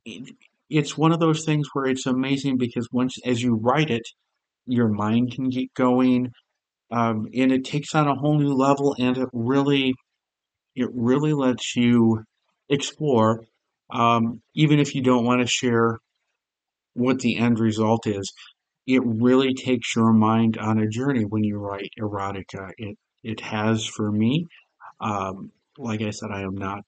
it, 0.05 0.35
it's 0.69 0.97
one 0.97 1.11
of 1.11 1.19
those 1.19 1.45
things 1.45 1.67
where 1.73 1.85
it's 1.85 2.05
amazing 2.05 2.57
because 2.57 2.87
once 2.91 3.17
as 3.25 3.41
you 3.41 3.55
write 3.55 3.89
it, 3.89 4.03
your 4.65 4.87
mind 4.87 5.33
can 5.33 5.49
get 5.49 5.73
going 5.73 6.31
um, 6.91 7.27
and 7.33 7.51
it 7.51 7.65
takes 7.65 7.95
on 7.95 8.07
a 8.07 8.15
whole 8.15 8.37
new 8.37 8.53
level 8.53 8.95
and 8.99 9.17
it 9.17 9.29
really 9.33 9.93
it 10.75 10.89
really 10.93 11.33
lets 11.33 11.75
you 11.75 12.23
explore 12.69 13.45
um, 13.91 14.41
even 14.55 14.79
if 14.79 14.95
you 14.95 15.01
don't 15.01 15.25
want 15.25 15.41
to 15.41 15.47
share 15.47 15.99
what 16.93 17.19
the 17.19 17.37
end 17.37 17.59
result 17.59 18.07
is 18.07 18.31
it 18.85 19.01
really 19.05 19.53
takes 19.53 19.95
your 19.95 20.13
mind 20.13 20.57
on 20.57 20.79
a 20.79 20.87
journey 20.87 21.23
when 21.23 21.43
you 21.43 21.57
write 21.57 21.91
erotica 21.99 22.71
it 22.77 22.97
it 23.23 23.39
has 23.39 23.85
for 23.85 24.11
me 24.11 24.45
um, 25.01 25.51
like 25.77 26.01
i 26.01 26.09
said 26.09 26.29
i 26.31 26.41
am 26.41 26.55
not 26.55 26.83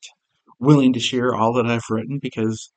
willing 0.60 0.94
to 0.94 1.00
share 1.00 1.34
all 1.34 1.54
that 1.54 1.66
i've 1.66 1.90
written 1.90 2.20
because 2.22 2.72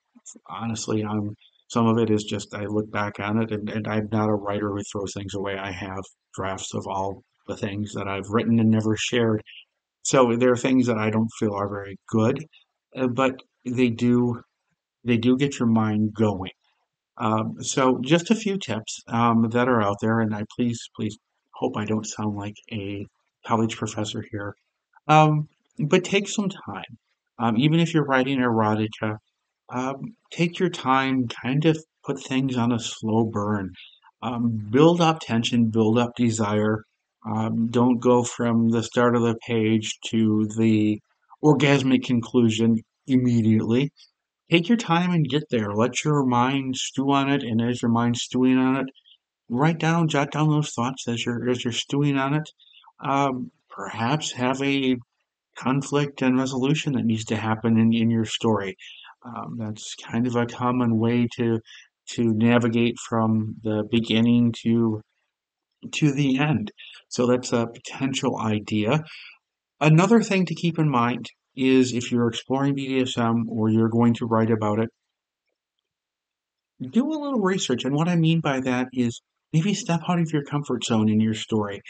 honestly 0.48 1.04
i'm 1.04 1.34
some 1.68 1.86
of 1.86 1.98
it 1.98 2.10
is 2.10 2.24
just 2.24 2.54
I 2.54 2.64
look 2.64 2.90
back 2.90 3.20
on 3.20 3.42
it 3.42 3.52
and, 3.52 3.68
and 3.68 3.86
I'm 3.86 4.08
not 4.10 4.30
a 4.30 4.34
writer 4.34 4.70
who 4.70 4.82
throws 4.90 5.12
things 5.14 5.34
away. 5.34 5.56
I 5.56 5.70
have 5.70 6.02
drafts 6.34 6.74
of 6.74 6.86
all 6.86 7.22
the 7.46 7.56
things 7.56 7.92
that 7.94 8.08
I've 8.08 8.28
written 8.30 8.58
and 8.58 8.70
never 8.70 8.96
shared. 8.96 9.42
So 10.02 10.34
there 10.36 10.52
are 10.52 10.56
things 10.56 10.86
that 10.86 10.96
I 10.96 11.10
don't 11.10 11.30
feel 11.38 11.54
are 11.54 11.68
very 11.68 11.98
good, 12.08 12.44
uh, 12.96 13.08
but 13.08 13.42
they 13.64 13.90
do 13.90 14.40
they 15.04 15.18
do 15.18 15.36
get 15.36 15.58
your 15.58 15.68
mind 15.68 16.14
going. 16.14 16.50
Um, 17.18 17.56
so 17.62 17.98
just 18.02 18.30
a 18.30 18.34
few 18.34 18.58
tips 18.58 19.02
um, 19.08 19.48
that 19.50 19.68
are 19.68 19.82
out 19.82 19.96
there, 20.00 20.20
and 20.20 20.34
I 20.34 20.44
please 20.56 20.88
please 20.94 21.18
hope 21.52 21.76
I 21.76 21.84
don't 21.84 22.06
sound 22.06 22.36
like 22.36 22.54
a 22.72 23.06
college 23.46 23.76
professor 23.76 24.24
here. 24.30 24.54
Um, 25.08 25.48
but 25.78 26.04
take 26.04 26.28
some 26.28 26.48
time, 26.48 26.98
um, 27.38 27.56
even 27.56 27.80
if 27.80 27.92
you're 27.92 28.04
writing 28.04 28.38
erotica. 28.38 29.18
Um, 29.70 30.14
take 30.30 30.58
your 30.58 30.70
time, 30.70 31.28
kind 31.28 31.64
of 31.66 31.76
put 32.04 32.22
things 32.22 32.56
on 32.56 32.72
a 32.72 32.78
slow 32.78 33.24
burn. 33.24 33.72
Um, 34.22 34.68
build 34.70 35.00
up 35.00 35.20
tension, 35.20 35.70
build 35.70 35.98
up 35.98 36.12
desire. 36.16 36.84
Don't 37.70 37.98
go 38.00 38.22
from 38.22 38.70
the 38.70 38.82
start 38.82 39.14
of 39.14 39.22
the 39.22 39.36
page 39.46 39.98
to 40.06 40.48
the 40.56 41.00
orgasmic 41.44 42.04
conclusion 42.04 42.78
immediately. 43.06 43.92
Take 44.50 44.68
your 44.68 44.78
time 44.78 45.10
and 45.10 45.28
get 45.28 45.44
there. 45.50 45.72
Let 45.74 46.04
your 46.04 46.24
mind 46.24 46.76
stew 46.76 47.10
on 47.10 47.28
it, 47.28 47.42
and 47.42 47.60
as 47.60 47.82
your 47.82 47.90
mind's 47.90 48.22
stewing 48.22 48.56
on 48.56 48.76
it, 48.76 48.86
write 49.48 49.78
down, 49.78 50.08
jot 50.08 50.30
down 50.30 50.48
those 50.48 50.70
thoughts 50.70 51.06
as 51.06 51.24
you're 51.24 51.48
as 51.48 51.64
you're 51.64 51.72
stewing 51.72 52.16
on 52.16 52.34
it. 52.34 52.50
Um, 53.04 53.50
perhaps 53.68 54.32
have 54.32 54.60
a 54.62 54.96
conflict 55.56 56.22
and 56.22 56.38
resolution 56.38 56.94
that 56.94 57.04
needs 57.04 57.24
to 57.26 57.36
happen 57.36 57.78
in, 57.78 57.92
in 57.92 58.10
your 58.10 58.24
story. 58.24 58.76
Um, 59.24 59.56
that's 59.58 59.94
kind 59.96 60.26
of 60.26 60.36
a 60.36 60.46
common 60.46 60.98
way 60.98 61.28
to 61.36 61.60
to 62.10 62.32
navigate 62.32 62.96
from 63.08 63.56
the 63.62 63.84
beginning 63.90 64.54
to 64.64 65.02
to 65.92 66.12
the 66.12 66.38
end. 66.38 66.72
So 67.08 67.26
that's 67.26 67.52
a 67.52 67.66
potential 67.66 68.38
idea. 68.38 69.04
Another 69.80 70.22
thing 70.22 70.46
to 70.46 70.54
keep 70.54 70.78
in 70.78 70.88
mind 70.88 71.26
is 71.58 71.92
if 71.92 72.12
you're 72.12 72.28
exploring 72.28 72.76
BDSM 72.76 73.48
or 73.48 73.68
you're 73.68 73.88
going 73.88 74.14
to 74.14 74.26
write 74.26 74.50
about 74.50 74.78
it, 74.78 74.88
do 76.90 77.06
a 77.06 77.18
little 77.18 77.40
research. 77.40 77.84
And 77.84 77.94
what 77.94 78.08
I 78.08 78.14
mean 78.14 78.40
by 78.40 78.60
that 78.60 78.88
is 78.92 79.20
maybe 79.52 79.74
step 79.74 80.00
out 80.08 80.20
of 80.20 80.32
your 80.32 80.44
comfort 80.44 80.84
zone 80.84 81.08
in 81.08 81.20
your 81.20 81.34
story. 81.34 81.80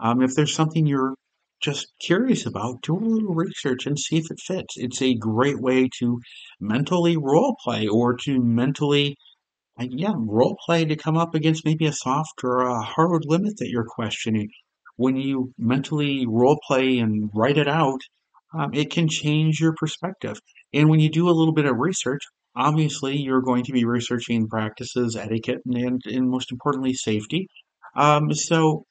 Um, 0.00 0.22
if 0.22 0.34
there's 0.34 0.54
something 0.54 0.86
you're 0.86 1.14
just 1.60 1.92
curious 2.00 2.46
about, 2.46 2.82
do 2.82 2.96
a 2.96 2.98
little 2.98 3.34
research 3.34 3.86
and 3.86 3.98
see 3.98 4.16
if 4.16 4.30
it 4.30 4.40
fits. 4.40 4.74
It's 4.76 5.02
a 5.02 5.14
great 5.14 5.60
way 5.60 5.88
to 5.98 6.20
mentally 6.60 7.16
role 7.16 7.56
play 7.62 7.86
or 7.86 8.16
to 8.24 8.40
mentally, 8.40 9.16
yeah, 9.78 10.14
role 10.16 10.56
play 10.64 10.84
to 10.84 10.96
come 10.96 11.16
up 11.16 11.34
against 11.34 11.64
maybe 11.64 11.86
a 11.86 11.92
soft 11.92 12.42
or 12.42 12.60
a 12.60 12.80
hard 12.80 13.24
limit 13.26 13.58
that 13.58 13.68
you're 13.68 13.86
questioning. 13.86 14.48
When 14.96 15.16
you 15.16 15.52
mentally 15.58 16.26
role 16.26 16.58
play 16.66 16.98
and 16.98 17.30
write 17.34 17.58
it 17.58 17.68
out, 17.68 18.00
um, 18.54 18.72
it 18.74 18.90
can 18.90 19.08
change 19.08 19.60
your 19.60 19.74
perspective. 19.74 20.38
And 20.72 20.88
when 20.88 21.00
you 21.00 21.10
do 21.10 21.28
a 21.28 21.32
little 21.32 21.54
bit 21.54 21.66
of 21.66 21.76
research, 21.78 22.22
obviously 22.54 23.16
you're 23.16 23.42
going 23.42 23.64
to 23.64 23.72
be 23.72 23.84
researching 23.84 24.48
practices, 24.48 25.16
etiquette, 25.16 25.60
and, 25.66 26.00
and 26.04 26.30
most 26.30 26.52
importantly, 26.52 26.94
safety. 26.94 27.48
Um, 27.94 28.32
so 28.34 28.84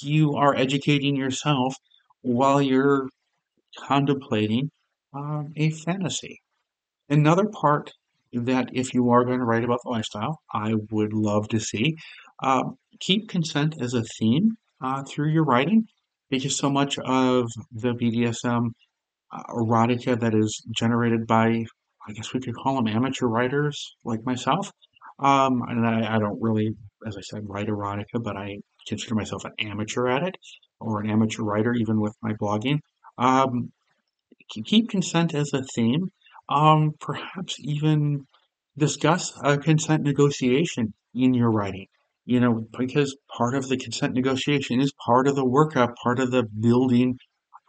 you 0.00 0.34
are 0.34 0.54
educating 0.54 1.16
yourself 1.16 1.74
while 2.22 2.60
you're 2.60 3.08
contemplating 3.78 4.70
um, 5.14 5.52
a 5.56 5.70
fantasy. 5.70 6.40
Another 7.08 7.46
part 7.46 7.90
that 8.32 8.68
if 8.72 8.94
you 8.94 9.10
are 9.10 9.24
going 9.24 9.40
to 9.40 9.44
write 9.44 9.64
about 9.64 9.80
the 9.82 9.90
lifestyle, 9.90 10.38
I 10.52 10.74
would 10.90 11.12
love 11.12 11.48
to 11.48 11.58
see. 11.58 11.96
Um, 12.42 12.76
keep 13.00 13.28
consent 13.28 13.74
as 13.80 13.94
a 13.94 14.04
theme 14.18 14.56
uh, 14.80 15.02
through 15.02 15.30
your 15.30 15.44
writing 15.44 15.86
because 16.30 16.56
so 16.56 16.70
much 16.70 16.98
of 16.98 17.48
the 17.72 17.92
BDSM 17.92 18.70
erotica 19.32 20.18
that 20.20 20.34
is 20.34 20.62
generated 20.74 21.26
by, 21.26 21.64
I 22.08 22.12
guess 22.12 22.32
we 22.32 22.40
could 22.40 22.54
call 22.54 22.76
them 22.76 22.88
amateur 22.88 23.26
writers 23.26 23.96
like 24.04 24.24
myself. 24.24 24.70
Um, 25.18 25.62
and 25.68 25.86
I, 25.86 26.16
I 26.16 26.18
don't 26.18 26.40
really, 26.40 26.74
as 27.06 27.16
I 27.16 27.20
said, 27.20 27.42
write 27.46 27.68
erotica, 27.68 28.22
but 28.22 28.36
I 28.36 28.58
consider 28.88 29.14
myself 29.14 29.44
an 29.44 29.52
amateur 29.58 30.08
at 30.08 30.22
it 30.22 30.36
or 30.80 31.00
an 31.00 31.10
amateur 31.10 31.42
writer, 31.42 31.74
even 31.74 32.00
with 32.00 32.14
my 32.22 32.32
blogging. 32.32 32.80
Um, 33.18 33.70
keep 34.64 34.88
consent 34.88 35.34
as 35.34 35.52
a 35.52 35.62
theme. 35.62 36.10
Um, 36.48 36.92
perhaps 36.98 37.56
even 37.60 38.26
discuss 38.76 39.32
a 39.44 39.58
consent 39.58 40.02
negotiation 40.02 40.94
in 41.14 41.34
your 41.34 41.50
writing. 41.50 41.86
You 42.24 42.40
know, 42.40 42.66
because 42.78 43.16
part 43.36 43.54
of 43.54 43.68
the 43.68 43.76
consent 43.76 44.14
negotiation 44.14 44.80
is 44.80 44.92
part 45.04 45.28
of 45.28 45.36
the 45.36 45.44
workup, 45.44 45.94
part 46.02 46.18
of 46.18 46.30
the 46.30 46.44
building 46.44 47.18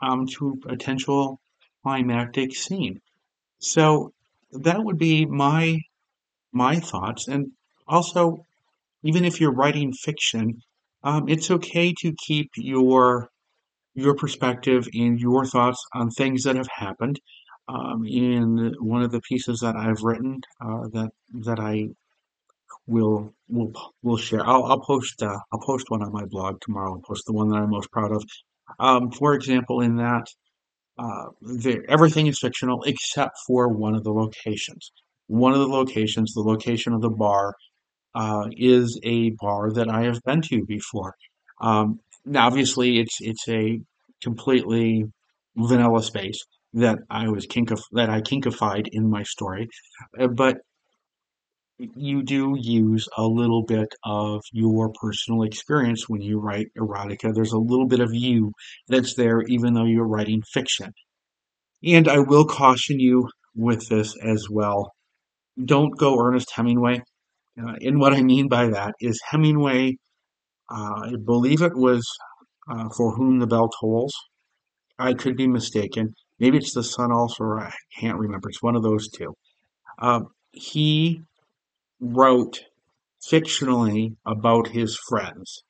um, 0.01 0.25
to 0.37 0.55
potential 0.67 1.40
climactic 1.83 2.55
scene. 2.55 2.99
So 3.59 4.11
that 4.51 4.83
would 4.83 4.97
be 4.97 5.25
my 5.25 5.79
my 6.51 6.75
thoughts. 6.79 7.27
And 7.27 7.51
also, 7.87 8.45
even 9.03 9.25
if 9.25 9.39
you're 9.39 9.53
writing 9.53 9.93
fiction, 9.93 10.61
um, 11.03 11.29
it's 11.29 11.49
okay 11.51 11.93
to 12.01 12.13
keep 12.25 12.51
your 12.57 13.29
your 13.93 14.15
perspective 14.15 14.87
and 14.93 15.19
your 15.19 15.45
thoughts 15.45 15.83
on 15.93 16.09
things 16.09 16.43
that 16.43 16.55
have 16.55 16.69
happened. 16.73 17.19
Um, 17.67 18.03
in 18.05 18.73
one 18.79 19.01
of 19.01 19.11
the 19.11 19.21
pieces 19.21 19.59
that 19.59 19.75
I've 19.75 20.01
written 20.01 20.41
uh, 20.59 20.87
that 20.93 21.09
that 21.45 21.59
I 21.59 21.89
will 22.87 23.33
will 23.47 23.71
will 24.01 24.17
share, 24.17 24.45
I'll, 24.45 24.65
I'll 24.65 24.81
post 24.81 25.21
uh, 25.21 25.37
I'll 25.51 25.59
post 25.59 25.85
one 25.89 26.01
on 26.03 26.11
my 26.11 26.25
blog 26.25 26.59
tomorrow. 26.61 26.93
I'll 26.93 27.01
post 27.07 27.23
the 27.27 27.33
one 27.33 27.49
that 27.49 27.57
I'm 27.57 27.69
most 27.69 27.91
proud 27.91 28.11
of. 28.11 28.23
Um, 28.79 29.11
for 29.11 29.33
example, 29.33 29.81
in 29.81 29.97
that 29.97 30.25
uh, 31.01 31.25
everything 31.87 32.27
is 32.27 32.39
fictional 32.39 32.83
except 32.83 33.35
for 33.47 33.69
one 33.69 33.95
of 33.95 34.03
the 34.03 34.11
locations. 34.11 34.91
One 35.27 35.53
of 35.53 35.59
the 35.59 35.67
locations, 35.67 36.33
the 36.33 36.41
location 36.41 36.93
of 36.93 37.01
the 37.01 37.09
bar, 37.09 37.55
uh, 38.13 38.47
is 38.51 38.99
a 39.03 39.31
bar 39.41 39.71
that 39.71 39.89
I 39.89 40.03
have 40.03 40.19
been 40.25 40.41
to 40.43 40.65
before. 40.65 41.15
Um, 41.61 41.99
now, 42.25 42.47
obviously, 42.47 42.99
it's 42.99 43.17
it's 43.21 43.47
a 43.47 43.79
completely 44.21 45.05
vanilla 45.55 46.03
space 46.03 46.39
that 46.73 46.99
I 47.09 47.29
was 47.29 47.45
kink 47.45 47.69
that 47.93 48.09
I 48.09 48.21
kinkified 48.21 48.87
in 48.91 49.09
my 49.09 49.23
story, 49.23 49.67
uh, 50.19 50.27
but 50.27 50.57
you 51.95 52.23
do 52.23 52.55
use 52.59 53.07
a 53.17 53.23
little 53.23 53.63
bit 53.63 53.93
of 54.05 54.41
your 54.51 54.91
personal 55.01 55.43
experience 55.43 56.07
when 56.07 56.21
you 56.21 56.39
write 56.39 56.67
erotica. 56.77 57.33
There's 57.33 57.53
a 57.53 57.57
little 57.57 57.87
bit 57.87 57.99
of 57.99 58.13
you 58.13 58.53
that's 58.87 59.15
there, 59.15 59.41
even 59.43 59.73
though 59.73 59.85
you're 59.85 60.07
writing 60.07 60.41
fiction. 60.53 60.93
And 61.83 62.07
I 62.07 62.19
will 62.19 62.45
caution 62.45 62.99
you 62.99 63.29
with 63.55 63.87
this 63.89 64.15
as 64.23 64.47
well. 64.49 64.93
Don't 65.63 65.97
go 65.97 66.19
Ernest 66.19 66.51
Hemingway. 66.55 67.01
Uh, 67.61 67.73
and 67.81 67.99
what 67.99 68.13
I 68.13 68.21
mean 68.21 68.47
by 68.47 68.67
that 68.67 68.93
is 68.99 69.19
Hemingway, 69.29 69.97
uh, 70.69 71.01
I 71.05 71.13
believe 71.23 71.61
it 71.61 71.75
was 71.75 72.07
uh, 72.69 72.89
For 72.95 73.15
Whom 73.15 73.39
the 73.39 73.47
Bell 73.47 73.69
Tolls. 73.79 74.13
I 74.99 75.13
could 75.13 75.35
be 75.35 75.47
mistaken. 75.47 76.13
Maybe 76.39 76.57
it's 76.57 76.73
The 76.73 76.83
Sun 76.83 77.11
also, 77.11 77.43
I 77.43 77.73
can't 77.99 78.17
remember. 78.17 78.49
It's 78.49 78.63
one 78.63 78.75
of 78.75 78.83
those 78.83 79.09
two. 79.09 79.33
Um, 79.99 80.27
he 80.51 81.21
wrote 82.01 82.61
fictionally 83.31 84.15
about 84.25 84.69
his 84.69 84.97
friends, 85.07 85.63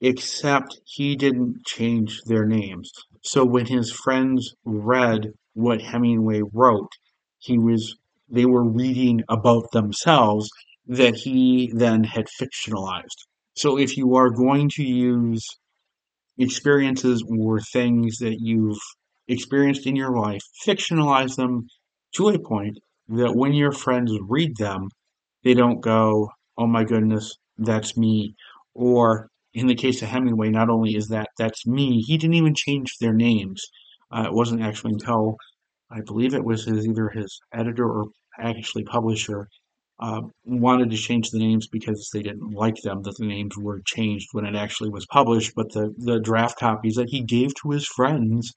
except 0.00 0.80
he 0.84 1.14
didn't 1.14 1.64
change 1.66 2.22
their 2.26 2.46
names. 2.46 2.90
So 3.22 3.44
when 3.44 3.66
his 3.66 3.92
friends 3.92 4.54
read 4.64 5.32
what 5.52 5.82
Hemingway 5.82 6.40
wrote, 6.52 6.92
he 7.38 7.58
was 7.58 7.96
they 8.30 8.46
were 8.46 8.68
reading 8.68 9.22
about 9.28 9.70
themselves 9.72 10.50
that 10.86 11.14
he 11.14 11.70
then 11.74 12.04
had 12.04 12.26
fictionalized. 12.40 13.26
So 13.54 13.78
if 13.78 13.96
you 13.96 14.14
are 14.16 14.30
going 14.30 14.70
to 14.74 14.82
use 14.82 15.44
experiences 16.38 17.24
or 17.28 17.60
things 17.60 18.18
that 18.18 18.38
you've 18.40 18.78
experienced 19.26 19.86
in 19.86 19.96
your 19.96 20.14
life, 20.14 20.42
fictionalize 20.66 21.36
them 21.36 21.66
to 22.14 22.28
a 22.28 22.38
point 22.38 22.78
that 23.08 23.34
when 23.34 23.52
your 23.52 23.72
friends 23.72 24.12
read 24.28 24.56
them, 24.56 24.88
they 25.48 25.54
don't 25.54 25.80
go, 25.80 26.28
oh 26.58 26.66
my 26.66 26.84
goodness, 26.84 27.38
that's 27.56 27.96
me. 27.96 28.34
Or 28.74 29.30
in 29.54 29.66
the 29.66 29.74
case 29.74 30.02
of 30.02 30.08
Hemingway, 30.10 30.50
not 30.50 30.68
only 30.68 30.94
is 30.94 31.08
that 31.08 31.30
that's 31.38 31.66
me, 31.66 32.02
he 32.02 32.18
didn't 32.18 32.34
even 32.34 32.54
change 32.54 32.98
their 33.00 33.14
names. 33.14 33.64
Uh, 34.12 34.24
it 34.26 34.34
wasn't 34.34 34.60
actually 34.60 34.92
until 34.92 35.38
I 35.90 36.02
believe 36.02 36.34
it 36.34 36.44
was 36.44 36.66
his, 36.66 36.86
either 36.86 37.08
his 37.08 37.40
editor 37.54 37.88
or 37.88 38.08
actually 38.38 38.84
publisher 38.84 39.48
uh, 40.00 40.20
wanted 40.44 40.90
to 40.90 40.98
change 40.98 41.30
the 41.30 41.38
names 41.38 41.66
because 41.66 42.10
they 42.12 42.22
didn't 42.22 42.52
like 42.52 42.76
them 42.82 43.02
that 43.04 43.16
the 43.16 43.26
names 43.26 43.56
were 43.56 43.80
changed 43.86 44.28
when 44.32 44.44
it 44.44 44.54
actually 44.54 44.90
was 44.90 45.06
published. 45.06 45.54
But 45.56 45.72
the, 45.72 45.94
the 45.96 46.20
draft 46.20 46.58
copies 46.58 46.96
that 46.96 47.08
he 47.08 47.22
gave 47.22 47.54
to 47.62 47.70
his 47.70 47.86
friends 47.86 48.52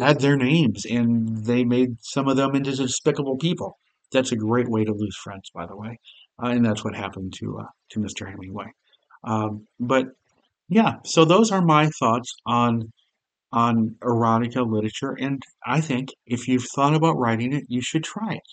had 0.00 0.20
their 0.20 0.36
names, 0.36 0.84
and 0.84 1.44
they 1.44 1.62
made 1.62 1.98
some 2.00 2.26
of 2.26 2.36
them 2.36 2.56
into 2.56 2.74
despicable 2.74 3.38
people. 3.38 3.78
That's 4.12 4.32
a 4.32 4.36
great 4.36 4.68
way 4.68 4.84
to 4.84 4.92
lose 4.92 5.16
friends, 5.16 5.50
by 5.54 5.66
the 5.66 5.76
way, 5.76 5.98
uh, 6.42 6.48
and 6.48 6.64
that's 6.64 6.84
what 6.84 6.94
happened 6.94 7.34
to 7.38 7.60
uh, 7.60 7.66
to 7.90 8.00
Mr. 8.00 8.28
Hemingway. 8.28 8.72
Um, 9.24 9.66
but 9.78 10.06
yeah, 10.68 10.96
so 11.04 11.24
those 11.24 11.50
are 11.50 11.62
my 11.62 11.90
thoughts 11.98 12.34
on 12.46 12.92
on 13.52 13.96
erotica 14.02 14.64
literature, 14.68 15.16
and 15.18 15.42
I 15.66 15.80
think 15.80 16.10
if 16.26 16.46
you've 16.48 16.66
thought 16.74 16.94
about 16.94 17.18
writing 17.18 17.52
it, 17.52 17.64
you 17.68 17.82
should 17.82 18.04
try 18.04 18.34
it. 18.34 18.48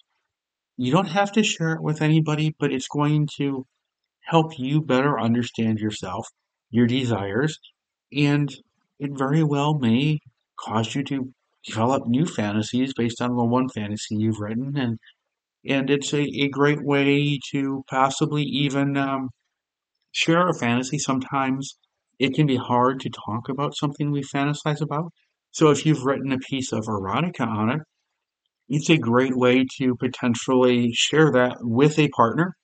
You 0.77 0.91
don't 0.91 1.07
have 1.07 1.31
to 1.33 1.43
share 1.43 1.73
it 1.73 1.81
with 1.81 2.01
anybody, 2.01 2.55
but 2.59 2.71
it's 2.71 2.87
going 2.87 3.27
to 3.37 3.65
help 4.25 4.59
you 4.59 4.81
better 4.81 5.19
understand 5.19 5.79
yourself, 5.79 6.27
your 6.69 6.87
desires, 6.87 7.59
and 8.11 8.53
it 8.99 9.11
very 9.17 9.43
well 9.43 9.77
may 9.77 10.19
cause 10.59 10.95
you 10.95 11.03
to 11.05 11.33
develop 11.65 12.07
new 12.07 12.25
fantasies 12.25 12.93
based 12.93 13.21
on 13.21 13.35
the 13.35 13.43
one 13.43 13.69
fantasy 13.69 14.15
you've 14.15 14.39
written 14.39 14.77
and 14.77 14.99
and 15.67 15.89
it's 15.89 16.13
a, 16.13 16.21
a 16.21 16.49
great 16.49 16.83
way 16.83 17.39
to 17.51 17.83
possibly 17.89 18.43
even 18.43 18.97
um, 18.97 19.29
share 20.11 20.47
a 20.47 20.53
fantasy. 20.53 20.97
Sometimes 20.97 21.77
it 22.19 22.33
can 22.33 22.47
be 22.47 22.57
hard 22.57 22.99
to 23.01 23.09
talk 23.09 23.49
about 23.49 23.75
something 23.75 24.11
we 24.11 24.23
fantasize 24.23 24.81
about. 24.81 25.11
So 25.51 25.69
if 25.69 25.85
you've 25.85 26.03
written 26.03 26.31
a 26.31 26.37
piece 26.37 26.71
of 26.71 26.85
erotica 26.85 27.47
on 27.47 27.69
it, 27.69 27.81
it's 28.69 28.89
a 28.89 28.97
great 28.97 29.35
way 29.35 29.65
to 29.77 29.95
potentially 29.95 30.91
share 30.93 31.31
that 31.31 31.57
with 31.61 31.97
a 31.99 32.09
partner. 32.09 32.55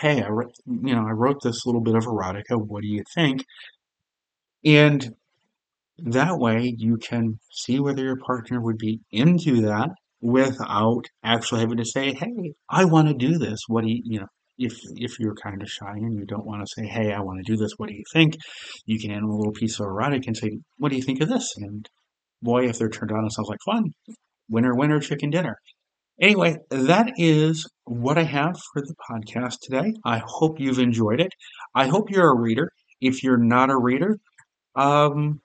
Hey, 0.00 0.22
I 0.22 0.28
wrote, 0.28 0.52
you 0.66 0.94
know, 0.94 1.06
I 1.06 1.12
wrote 1.12 1.42
this 1.42 1.64
little 1.66 1.82
bit 1.82 1.94
of 1.94 2.04
erotica. 2.04 2.56
What 2.56 2.82
do 2.82 2.88
you 2.88 3.04
think? 3.14 3.44
And 4.64 5.14
that 5.98 6.38
way 6.38 6.74
you 6.76 6.96
can 6.96 7.38
see 7.50 7.78
whether 7.78 8.02
your 8.02 8.16
partner 8.16 8.60
would 8.60 8.78
be 8.78 9.00
into 9.10 9.60
that 9.62 9.90
without 10.22 11.04
actually 11.24 11.60
having 11.60 11.78
to 11.78 11.84
say, 11.84 12.14
"Hey, 12.14 12.54
I 12.70 12.84
want 12.86 13.08
to 13.08 13.14
do 13.14 13.38
this. 13.38 13.60
What 13.68 13.84
do 13.84 13.90
you, 13.90 14.00
you 14.04 14.20
know?" 14.20 14.28
If 14.58 14.74
if 14.96 15.18
you're 15.18 15.34
kind 15.34 15.60
of 15.62 15.68
shy 15.68 15.92
and 15.96 16.14
you 16.14 16.24
don't 16.24 16.46
want 16.46 16.62
to 16.62 16.72
say, 16.74 16.86
"Hey, 16.86 17.12
I 17.12 17.20
want 17.20 17.44
to 17.44 17.52
do 17.52 17.56
this. 17.58 17.72
What 17.76 17.88
do 17.88 17.94
you 17.94 18.04
think?" 18.12 18.36
You 18.86 18.98
can 19.00 19.10
add 19.10 19.22
a 19.22 19.26
little 19.26 19.52
piece 19.52 19.80
of 19.80 19.86
erotic 19.86 20.26
and 20.26 20.36
say, 20.36 20.50
"What 20.78 20.90
do 20.90 20.96
you 20.96 21.02
think 21.02 21.20
of 21.20 21.28
this?" 21.28 21.52
And 21.58 21.86
boy, 22.42 22.68
if 22.68 22.78
they're 22.78 22.88
turned 22.88 23.12
on, 23.12 23.24
it 23.26 23.32
sounds 23.32 23.48
like 23.48 23.58
fun. 23.66 23.92
Winner, 24.48 24.74
winner, 24.74 25.00
chicken 25.00 25.30
dinner. 25.30 25.56
Anyway, 26.20 26.56
that 26.70 27.12
is 27.16 27.68
what 27.84 28.18
I 28.18 28.24
have 28.24 28.54
for 28.72 28.82
the 28.82 28.94
podcast 29.10 29.56
today. 29.62 29.94
I 30.04 30.22
hope 30.24 30.60
you've 30.60 30.78
enjoyed 30.78 31.20
it. 31.20 31.32
I 31.74 31.88
hope 31.88 32.10
you're 32.10 32.30
a 32.30 32.40
reader. 32.40 32.70
If 33.00 33.24
you're 33.24 33.42
not 33.42 33.70
a 33.70 33.76
reader, 33.76 34.18
um, 34.76 35.40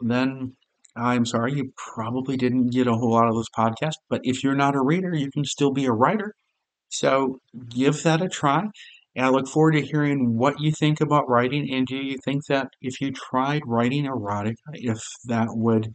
then 0.00 0.56
I'm 0.96 1.26
sorry, 1.26 1.54
you 1.54 1.72
probably 1.94 2.36
didn't 2.36 2.68
get 2.72 2.86
a 2.86 2.94
whole 2.94 3.12
lot 3.12 3.28
of 3.28 3.36
this 3.36 3.48
podcast, 3.56 3.96
but 4.08 4.20
if 4.24 4.42
you're 4.42 4.54
not 4.54 4.74
a 4.74 4.82
reader, 4.82 5.14
you 5.14 5.30
can 5.30 5.44
still 5.44 5.72
be 5.72 5.86
a 5.86 5.92
writer. 5.92 6.34
So 6.88 7.38
give 7.68 8.02
that 8.04 8.22
a 8.22 8.28
try. 8.28 8.64
And 9.14 9.24
I 9.24 9.28
look 9.30 9.48
forward 9.48 9.72
to 9.72 9.82
hearing 9.82 10.36
what 10.36 10.60
you 10.60 10.72
think 10.72 11.00
about 11.00 11.28
writing. 11.28 11.72
And 11.72 11.86
do 11.86 11.96
you 11.96 12.16
think 12.24 12.46
that 12.46 12.68
if 12.80 13.00
you 13.00 13.12
tried 13.12 13.62
writing 13.66 14.04
erotic, 14.04 14.56
if 14.72 15.02
that 15.24 15.48
would 15.50 15.88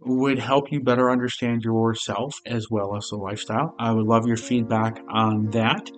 would 0.00 0.38
help 0.38 0.70
you 0.70 0.80
better 0.80 1.10
understand 1.10 1.64
yourself 1.64 2.36
as 2.46 2.68
well 2.70 2.96
as 2.96 3.08
the 3.08 3.16
lifestyle? 3.16 3.74
I 3.80 3.92
would 3.92 4.06
love 4.06 4.26
your 4.26 4.36
feedback 4.36 5.00
on 5.08 5.50
that. 5.50 5.90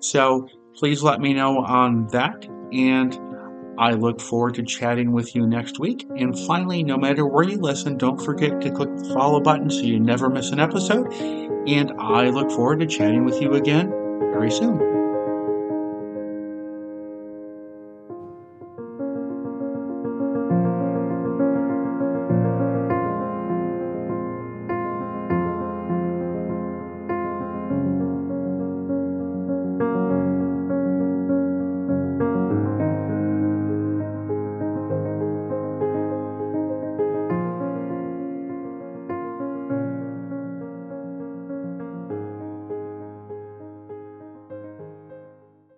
So 0.00 0.46
please 0.74 1.02
let 1.02 1.20
me 1.20 1.32
know 1.32 1.64
on 1.64 2.06
that. 2.08 2.46
And 2.72 3.14
I 3.78 3.92
look 3.92 4.20
forward 4.20 4.54
to 4.54 4.62
chatting 4.62 5.12
with 5.12 5.34
you 5.34 5.46
next 5.46 5.78
week. 5.78 6.06
And 6.16 6.38
finally, 6.46 6.82
no 6.82 6.96
matter 6.96 7.26
where 7.26 7.44
you 7.44 7.58
listen, 7.58 7.98
don't 7.98 8.20
forget 8.20 8.60
to 8.62 8.70
click 8.70 8.96
the 8.96 9.12
follow 9.12 9.40
button 9.40 9.70
so 9.70 9.80
you 9.80 10.00
never 10.00 10.30
miss 10.30 10.50
an 10.50 10.60
episode. 10.60 11.12
And 11.68 11.92
I 11.98 12.30
look 12.30 12.50
forward 12.50 12.80
to 12.80 12.86
chatting 12.86 13.24
with 13.24 13.40
you 13.42 13.54
again 13.54 13.90
very 14.32 14.50
soon. 14.50 14.95